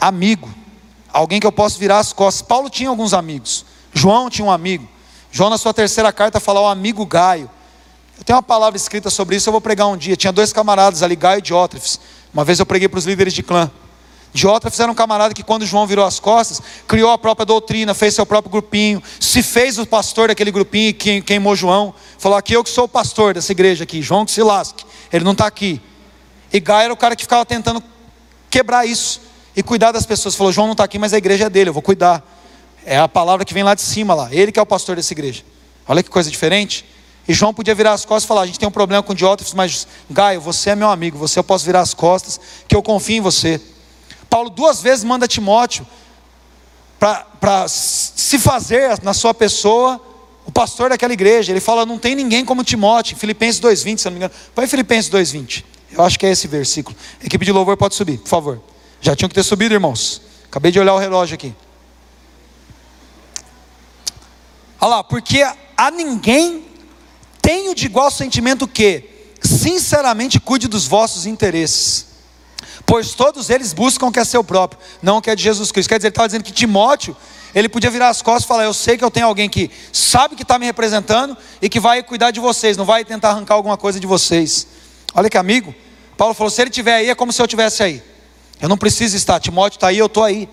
[0.00, 0.48] Amigo.
[1.12, 2.42] Alguém que eu posso virar as costas.
[2.42, 3.64] Paulo tinha alguns amigos.
[3.92, 4.88] João tinha um amigo.
[5.32, 7.50] João, na sua terceira carta, fala o amigo Gaio.
[8.18, 10.16] Eu tenho uma palavra escrita sobre isso, eu vou pregar um dia.
[10.16, 12.00] Tinha dois camaradas ali, Gaio e Diótrefes.
[12.34, 13.70] Uma vez eu preguei para os líderes de clã.
[14.32, 18.14] Diótrefes era um camarada que, quando João virou as costas, criou a própria doutrina, fez
[18.14, 21.94] seu próprio grupinho, se fez o pastor daquele grupinho e queimou João.
[22.18, 24.84] Falou: Aqui eu que sou o pastor dessa igreja aqui, João que se lasque.
[25.12, 25.80] Ele não está aqui.
[26.52, 27.82] E Gaio era o cara que ficava tentando
[28.48, 29.20] quebrar isso
[29.56, 30.34] e cuidar das pessoas.
[30.34, 32.22] Falou: João não está aqui, mas a igreja é dele, eu vou cuidar.
[32.84, 34.28] É a palavra que vem lá de cima, lá.
[34.32, 35.42] Ele que é o pastor dessa igreja.
[35.86, 36.84] Olha que coisa diferente.
[37.28, 39.54] E João podia virar as costas e falar: A gente tem um problema com Diótrefes,
[39.54, 43.16] mas Gaio, você é meu amigo, você eu posso virar as costas, que eu confio
[43.16, 43.60] em você.
[44.28, 45.86] Paulo duas vezes manda Timóteo
[46.98, 50.00] para se fazer na sua pessoa
[50.46, 51.52] o pastor daquela igreja.
[51.52, 54.32] Ele fala: Não tem ninguém como Timóteo, Filipenses 2,20, se não me engano.
[54.54, 55.64] Põe Filipenses 2,20.
[55.92, 56.96] Eu acho que é esse versículo.
[57.22, 58.60] Equipe de louvor pode subir, por favor.
[59.00, 60.20] Já tinham que ter subido, irmãos.
[60.46, 61.54] Acabei de olhar o relógio aqui.
[64.80, 65.42] Olha lá, porque
[65.76, 66.64] a ninguém
[67.40, 69.04] tenho de igual sentimento que,
[69.42, 72.06] sinceramente, cuide dos vossos interesses.
[72.86, 75.70] Pois todos eles buscam o que é seu próprio, não o que é de Jesus
[75.70, 75.88] Cristo.
[75.88, 77.16] Quer dizer, ele estava dizendo que Timóteo,
[77.54, 80.34] ele podia virar as costas e falar: Eu sei que eu tenho alguém que sabe
[80.34, 83.76] que está me representando e que vai cuidar de vocês, não vai tentar arrancar alguma
[83.76, 84.66] coisa de vocês.
[85.14, 85.74] Olha que amigo.
[86.16, 88.02] Paulo falou: Se ele estiver aí, é como se eu estivesse aí.
[88.60, 90.48] Eu não preciso estar, Timóteo está aí, eu estou aí.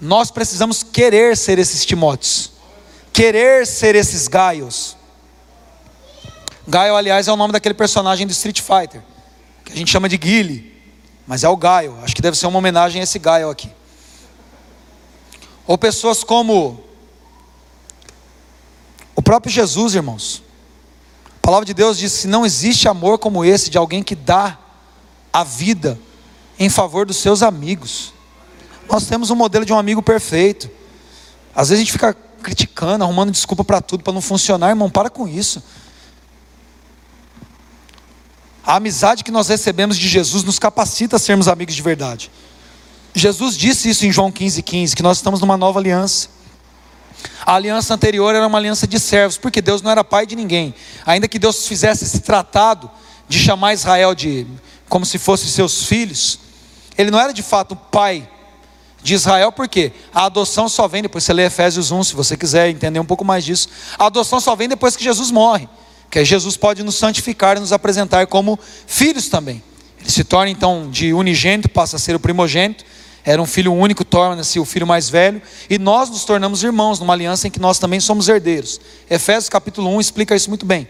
[0.00, 2.52] Nós precisamos querer ser esses Timóteos,
[3.12, 4.96] querer ser esses Gaios.
[6.66, 9.02] Gaio, aliás, é o nome daquele personagem do Street Fighter,
[9.64, 10.74] que a gente chama de Guile,
[11.26, 11.96] mas é o Gaio.
[12.02, 13.70] Acho que deve ser uma homenagem a esse Gaio aqui.
[15.66, 16.84] Ou pessoas como
[19.16, 20.42] o próprio Jesus, irmãos.
[21.36, 24.58] A palavra de Deus diz: que não existe amor como esse de alguém que dá
[25.32, 25.98] a vida
[26.58, 28.12] em favor dos seus amigos.
[28.88, 30.70] Nós temos um modelo de um amigo perfeito.
[31.54, 35.08] Às vezes a gente fica criticando, arrumando desculpa para tudo, para não funcionar, irmão, para
[35.08, 35.62] com isso.
[38.64, 42.30] A amizade que nós recebemos de Jesus nos capacita a sermos amigos de verdade.
[43.14, 46.28] Jesus disse isso em João 15,15, 15, que nós estamos numa nova aliança.
[47.44, 50.74] A aliança anterior era uma aliança de servos, porque Deus não era pai de ninguém.
[51.06, 52.90] Ainda que Deus fizesse esse tratado
[53.28, 54.46] de chamar Israel de
[54.88, 56.38] como se fossem seus filhos,
[56.96, 58.28] ele não era de fato pai
[59.02, 59.92] de Israel, por quê?
[60.14, 63.24] A adoção só vem, depois você lê Efésios 1, se você quiser entender um pouco
[63.24, 63.68] mais disso.
[63.98, 65.68] A adoção só vem depois que Jesus morre,
[66.10, 69.62] que Jesus pode nos santificar e nos apresentar como filhos também.
[70.00, 72.82] Ele se torna então de unigênito, passa a ser o primogênito,
[73.24, 77.12] era um filho único, torna-se o filho mais velho, e nós nos tornamos irmãos numa
[77.12, 78.80] aliança em que nós também somos herdeiros.
[79.08, 80.88] Efésios capítulo 1 explica isso muito bem.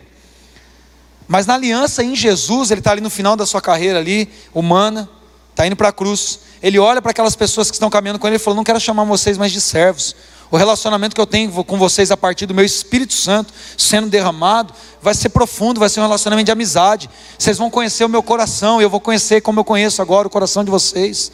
[1.26, 5.09] Mas na aliança em Jesus, ele está ali no final da sua carreira ali, humana,
[5.55, 6.40] está indo para a cruz.
[6.62, 9.05] Ele olha para aquelas pessoas que estão caminhando com ele e falou: Não quero chamar
[9.05, 10.14] vocês mais de servos.
[10.50, 14.74] O relacionamento que eu tenho com vocês a partir do meu Espírito Santo sendo derramado
[15.00, 17.11] vai ser profundo, vai ser um relacionamento de amizade.
[17.38, 20.30] Vocês vão conhecer o meu coração e eu vou conhecer como eu conheço agora o
[20.30, 21.32] coração de vocês.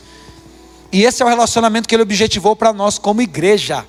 [0.92, 3.84] E esse é o relacionamento que ele objetivou para nós como igreja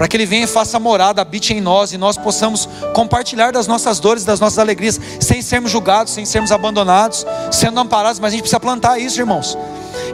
[0.00, 3.66] para que Ele venha e faça morada, habite em nós e nós possamos compartilhar das
[3.66, 8.30] nossas dores, das nossas alegrias, sem sermos julgados, sem sermos abandonados, sendo amparados, mas a
[8.30, 9.58] gente precisa plantar isso, irmãos.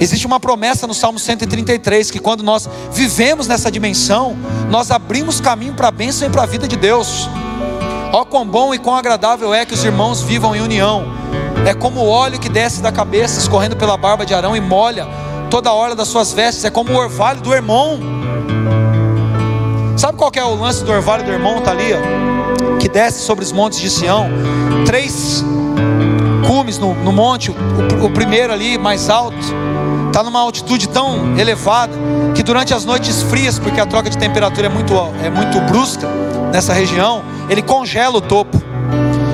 [0.00, 4.36] Existe uma promessa no Salmo 133 que quando nós vivemos nessa dimensão,
[4.68, 7.28] nós abrimos caminho para a bênção e para a vida de Deus.
[8.12, 11.04] Ó quão bom e quão agradável é que os irmãos vivam em união.
[11.64, 15.06] É como o óleo que desce da cabeça, escorrendo pela barba de Arão e molha
[15.48, 18.25] toda a hora das suas vestes, é como o orvalho do irmão
[19.96, 21.56] Sabe qual é o lance do orvalho do irmão?
[21.58, 24.28] Está ali, ó, que desce sobre os montes de Sião.
[24.84, 25.42] Três
[26.46, 29.38] cumes no, no monte, o, o primeiro ali mais alto,
[30.08, 31.94] está numa altitude tão elevada
[32.34, 34.92] que durante as noites frias, porque a troca de temperatura é muito,
[35.24, 36.06] é muito brusca
[36.52, 38.62] nessa região, ele congela o topo.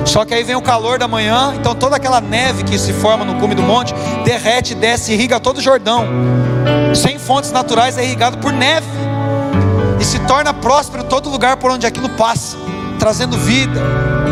[0.05, 3.25] Só que aí vem o calor da manhã, então toda aquela neve que se forma
[3.25, 3.93] no cume do monte
[4.23, 6.05] derrete, desce, irriga todo o Jordão.
[6.95, 9.02] Sem fontes naturais é irrigado por neve
[10.03, 12.57] e se torna próspero todo lugar por onde aquilo passa,
[12.99, 13.81] trazendo vida,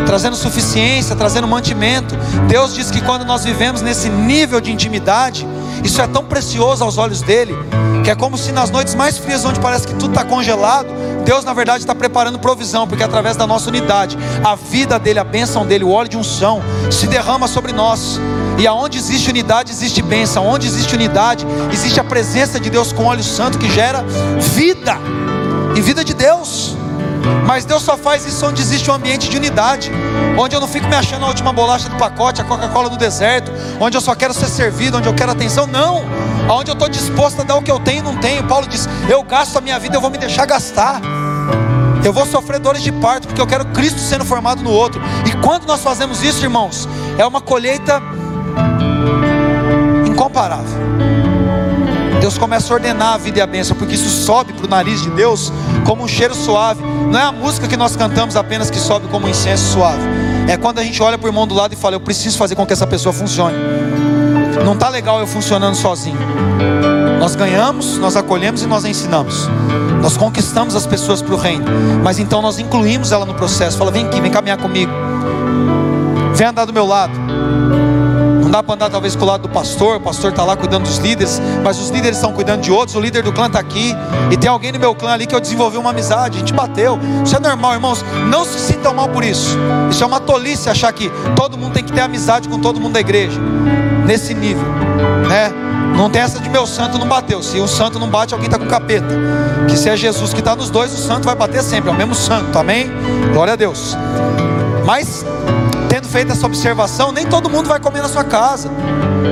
[0.04, 2.14] trazendo suficiência, trazendo mantimento.
[2.46, 5.48] Deus diz que quando nós vivemos nesse nível de intimidade,
[5.82, 7.56] isso é tão precioso aos olhos dele,
[8.04, 10.88] que é como se nas noites mais frias, onde parece que tudo está congelado,
[11.24, 15.24] Deus na verdade está preparando provisão, porque através da nossa unidade, a vida dele, a
[15.24, 18.20] bênção dele, o óleo de unção, se derrama sobre nós.
[18.58, 20.46] E aonde existe unidade, existe bênção.
[20.46, 24.04] Onde existe unidade, existe a presença de Deus com óleo santo que gera
[24.38, 24.98] vida
[25.74, 26.76] e vida de Deus.
[27.46, 29.90] Mas Deus só faz isso onde existe um ambiente de unidade,
[30.38, 33.52] onde eu não fico me achando a última bolacha do pacote, a Coca-Cola do deserto,
[33.80, 35.66] onde eu só quero ser servido, onde eu quero atenção.
[35.66, 36.02] Não,
[36.48, 38.42] onde eu estou disposto a dar o que eu tenho e não tenho.
[38.44, 41.00] Paulo diz: Eu gasto a minha vida, eu vou me deixar gastar.
[42.04, 45.00] Eu vou sofrer dores de parto, porque eu quero Cristo sendo formado no outro.
[45.24, 48.02] E quando nós fazemos isso, irmãos, é uma colheita
[50.04, 51.01] incomparável.
[52.22, 55.02] Deus começa a ordenar a vida e a bênção, porque isso sobe para o nariz
[55.02, 55.52] de Deus
[55.84, 56.80] como um cheiro suave.
[56.80, 60.04] Não é a música que nós cantamos apenas que sobe como um incenso suave.
[60.48, 62.54] É quando a gente olha para o irmão do lado e fala: Eu preciso fazer
[62.54, 63.56] com que essa pessoa funcione.
[64.64, 66.16] Não está legal eu funcionando sozinho.
[67.18, 69.48] Nós ganhamos, nós acolhemos e nós ensinamos.
[70.00, 71.64] Nós conquistamos as pessoas para o reino.
[72.04, 73.76] Mas então nós incluímos ela no processo.
[73.76, 74.92] Fala: Vem aqui, vem caminhar comigo.
[76.36, 77.12] Vem andar do meu lado
[78.52, 80.98] dá para andar talvez com o lado do pastor, o pastor está lá cuidando dos
[80.98, 83.96] líderes, mas os líderes estão cuidando de outros, o líder do clã está aqui,
[84.30, 86.98] e tem alguém no meu clã ali que eu desenvolvi uma amizade, a gente bateu.
[87.24, 88.04] Isso é normal, irmãos.
[88.28, 89.56] Não se sintam mal por isso.
[89.90, 92.92] Isso é uma tolice achar que todo mundo tem que ter amizade com todo mundo
[92.92, 93.40] da igreja.
[94.04, 94.68] Nesse nível,
[95.26, 95.50] né?
[95.96, 97.42] Não tem essa de meu santo não bateu.
[97.42, 99.14] Se o santo não bate, alguém está com capeta.
[99.68, 101.90] Que se é Jesus que está nos dois, o santo vai bater sempre.
[101.90, 102.90] É o mesmo santo, amém?
[103.32, 103.96] Glória a Deus.
[104.84, 105.24] Mas
[106.08, 108.70] feito essa observação, nem todo mundo vai comer na sua casa,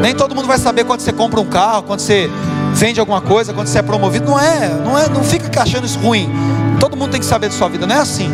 [0.00, 2.30] nem todo mundo vai saber quando você compra um carro, quando você
[2.72, 4.30] vende alguma coisa, quando você é promovido.
[4.30, 6.30] Não é, não é, não fica achando isso ruim.
[6.78, 8.30] Todo mundo tem que saber da sua vida, não é assim.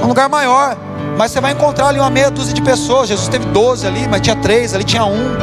[0.00, 0.76] É um lugar maior,
[1.16, 3.08] mas você vai encontrar ali uma meia dúzia de pessoas.
[3.08, 5.36] Jesus teve 12 ali, mas tinha três, ali tinha um.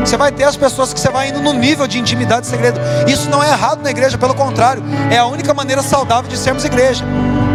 [0.00, 2.80] Você vai ter as pessoas que você vai indo no nível de intimidade e segredo.
[3.06, 6.64] Isso não é errado na igreja, pelo contrário, é a única maneira saudável de sermos
[6.64, 7.04] igreja.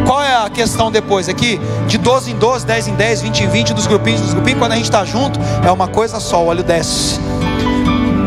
[0.08, 1.60] Qual é a questão depois aqui?
[1.86, 4.72] De 12 em 12, 10 em 10, 20 em 20, dos grupinhos, dos grupinhos, quando
[4.72, 7.20] a gente está junto, é uma coisa só, o óleo desce.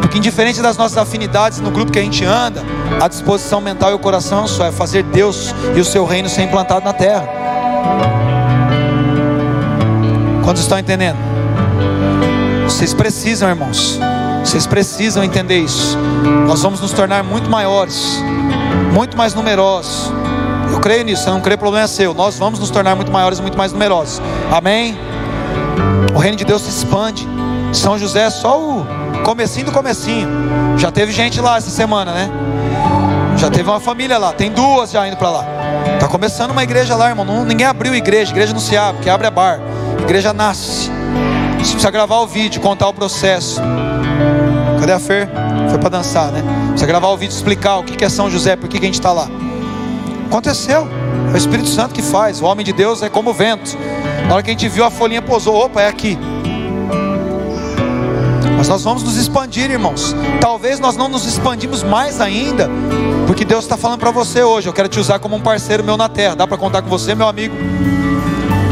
[0.03, 2.62] Porque indiferente das nossas afinidades no grupo que a gente anda,
[3.01, 6.43] a disposição mental e o coração só é fazer Deus e o seu reino ser
[6.43, 7.26] implantado na terra.
[10.45, 11.16] Quantos estão entendendo?
[12.64, 13.99] Vocês precisam, irmãos.
[14.45, 15.97] Vocês precisam entender isso.
[16.47, 18.22] Nós vamos nos tornar muito maiores,
[18.93, 20.12] muito mais numerosos
[20.81, 22.14] creio nisso, eu não creio, problema é seu.
[22.14, 24.20] Nós vamos nos tornar muito maiores e muito mais numerosos.
[24.51, 24.99] Amém?
[26.14, 27.28] O reino de Deus se expande.
[27.72, 28.87] São José é só o
[29.24, 30.28] comecinho do comecinho.
[30.76, 32.31] Já teve gente lá essa semana, né?
[33.37, 35.45] Já teve uma família lá, tem duas já indo para lá.
[35.99, 37.45] Tá começando uma igreja lá, irmão.
[37.45, 39.61] Ninguém abriu igreja, igreja não se abre, porque abre é bar.
[40.03, 40.91] Igreja nasce.
[41.59, 43.61] Você precisa gravar o vídeo, contar o processo.
[44.81, 45.28] Cadê a Fer?
[45.68, 46.43] Foi para dançar, né?
[46.68, 49.12] Precisa gravar o vídeo explicar o que é São José, por que a gente está
[49.12, 49.28] lá.
[50.31, 50.87] Aconteceu.
[51.33, 52.41] É o Espírito Santo que faz.
[52.41, 53.76] O homem de Deus é como o vento.
[54.28, 56.16] Na hora que a gente viu a folhinha pousou, opa, é aqui.
[58.57, 60.14] Mas nós vamos nos expandir, irmãos.
[60.41, 62.70] Talvez nós não nos expandimos mais ainda,
[63.26, 64.68] porque Deus está falando para você hoje.
[64.68, 66.37] Eu quero te usar como um parceiro meu na terra.
[66.37, 67.57] Dá para contar com você, meu amigo?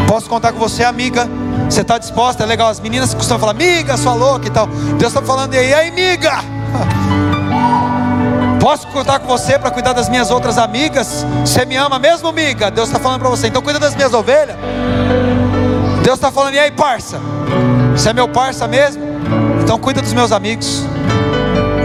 [0.06, 1.28] Posso contar com você, amiga?
[1.68, 2.44] Você está disposta?
[2.44, 2.68] É legal.
[2.68, 4.68] As meninas costumam falar, amiga, sua louca e tal.
[4.96, 6.34] Deus está falando, e aí, amiga?
[8.68, 11.24] Posso contar com você para cuidar das minhas outras amigas?
[11.40, 12.70] Você me ama mesmo, amiga?
[12.70, 13.46] Deus está falando para você.
[13.46, 14.58] Então cuida das minhas ovelhas.
[16.02, 17.18] Deus está falando, e aí, parça?
[17.92, 19.02] Você é meu parça mesmo?
[19.62, 20.84] Então cuida dos meus amigos.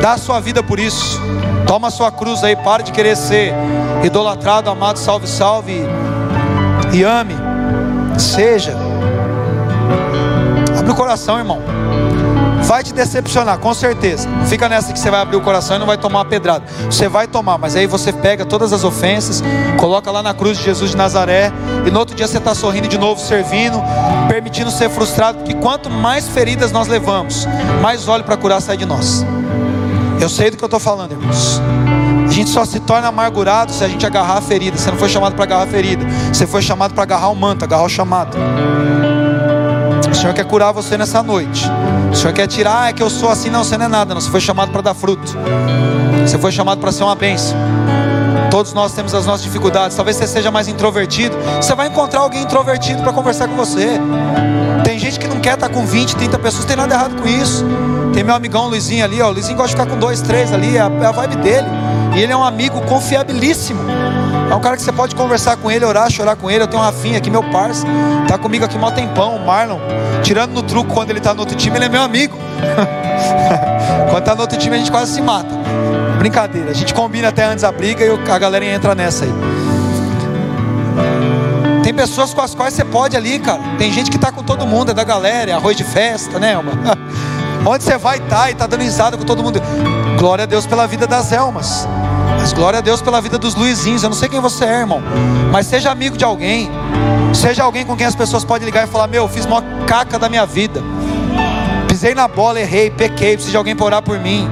[0.01, 1.21] Dá a sua vida por isso.
[1.65, 2.53] Toma a sua cruz aí.
[2.57, 3.53] Pare de querer ser
[4.03, 5.86] idolatrado, amado, salve, salve.
[6.91, 7.38] E ame.
[8.19, 8.75] Seja.
[10.77, 11.61] Abre o coração, irmão.
[12.74, 14.28] Vai te decepcionar, com certeza.
[14.47, 16.65] Fica nessa que você vai abrir o coração e não vai tomar uma pedrada.
[16.86, 19.43] Você vai tomar, mas aí você pega todas as ofensas,
[19.78, 21.51] coloca lá na cruz de Jesus de Nazaré,
[21.86, 23.80] e no outro dia você está sorrindo de novo, servindo,
[24.28, 27.45] permitindo ser frustrado, porque quanto mais feridas nós levamos,
[27.80, 29.24] mais óleo para curar sai de nós.
[30.19, 31.61] Eu sei do que eu estou falando, irmãos.
[32.28, 34.80] A gente só se torna amargurado se a gente agarrar a ferida.
[34.80, 36.03] Você não foi chamado para agarrar a ferida,
[36.34, 38.36] você foi chamado para agarrar o manto, agarrar o chamado.
[40.24, 41.69] Senhor quer curar você nessa noite.
[42.09, 44.13] O Senhor quer tirar, ah, é que eu sou assim, não, você não é nada.
[44.13, 45.38] Não, você foi chamado para dar fruto.
[46.26, 47.57] Você foi chamado para ser uma bênção.
[48.49, 49.97] Todos nós temos as nossas dificuldades.
[49.97, 51.36] Talvez você seja mais introvertido.
[51.57, 53.99] Você vai encontrar alguém introvertido para conversar com você.
[54.86, 56.63] Tem gente que não quer estar com 20, 30 pessoas.
[56.63, 57.65] Tem nada errado com isso.
[58.13, 59.28] Tem meu amigão Luizinho ali, ó.
[59.28, 60.78] O Luizinho gosta de ficar com dois, três ali.
[60.78, 61.67] É a, é a vibe dele.
[62.15, 63.82] E ele é um amigo confiabilíssimo.
[64.54, 66.64] É um cara que você pode conversar com ele, orar, chorar com ele.
[66.64, 67.89] Eu tenho um Rafinha aqui, meu parceiro.
[68.28, 69.80] Tá comigo aqui mó tempão, o Marlon.
[70.22, 72.38] Tirando no truco quando ele tá no outro time, ele é meu amigo.
[74.12, 75.49] quando tá no outro time, a gente quase se mata.
[76.20, 76.70] Brincadeira.
[76.70, 79.34] A gente combina até antes a briga e a galera entra nessa aí.
[81.82, 83.60] Tem pessoas com as quais você pode ali, cara.
[83.80, 86.54] Tem gente que tá com todo mundo, é da galera, é arroz de festa, né,
[86.54, 86.74] Elma?
[87.66, 89.60] Onde você vai estar tá, e tá dando risada com todo mundo.
[90.20, 91.88] Glória a Deus pela vida das Elmas.
[92.43, 94.03] Mas glória a Deus pela vida dos Luizinhos.
[94.03, 95.01] Eu não sei quem você é, irmão.
[95.49, 96.69] Mas seja amigo de alguém.
[97.33, 100.27] Seja alguém com quem as pessoas podem ligar e falar: Meu, fiz uma caca da
[100.27, 100.81] minha vida.
[101.87, 103.35] Pisei na bola, errei, pequei.
[103.35, 104.49] Preciso de alguém para orar por mim.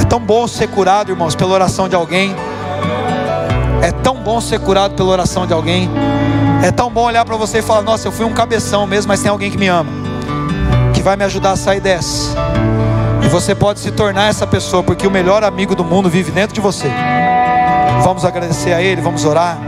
[0.00, 2.34] É tão bom ser curado, irmãos, pela oração de alguém.
[3.80, 5.88] É tão bom ser curado pela oração de alguém.
[6.64, 9.22] É tão bom olhar para você e falar: Nossa, eu fui um cabeção mesmo, mas
[9.22, 9.92] tem alguém que me ama,
[10.92, 12.34] que vai me ajudar a sair dessa.
[13.32, 16.60] Você pode se tornar essa pessoa, porque o melhor amigo do mundo vive dentro de
[16.60, 16.86] você.
[18.04, 19.58] Vamos agradecer a Ele, vamos orar.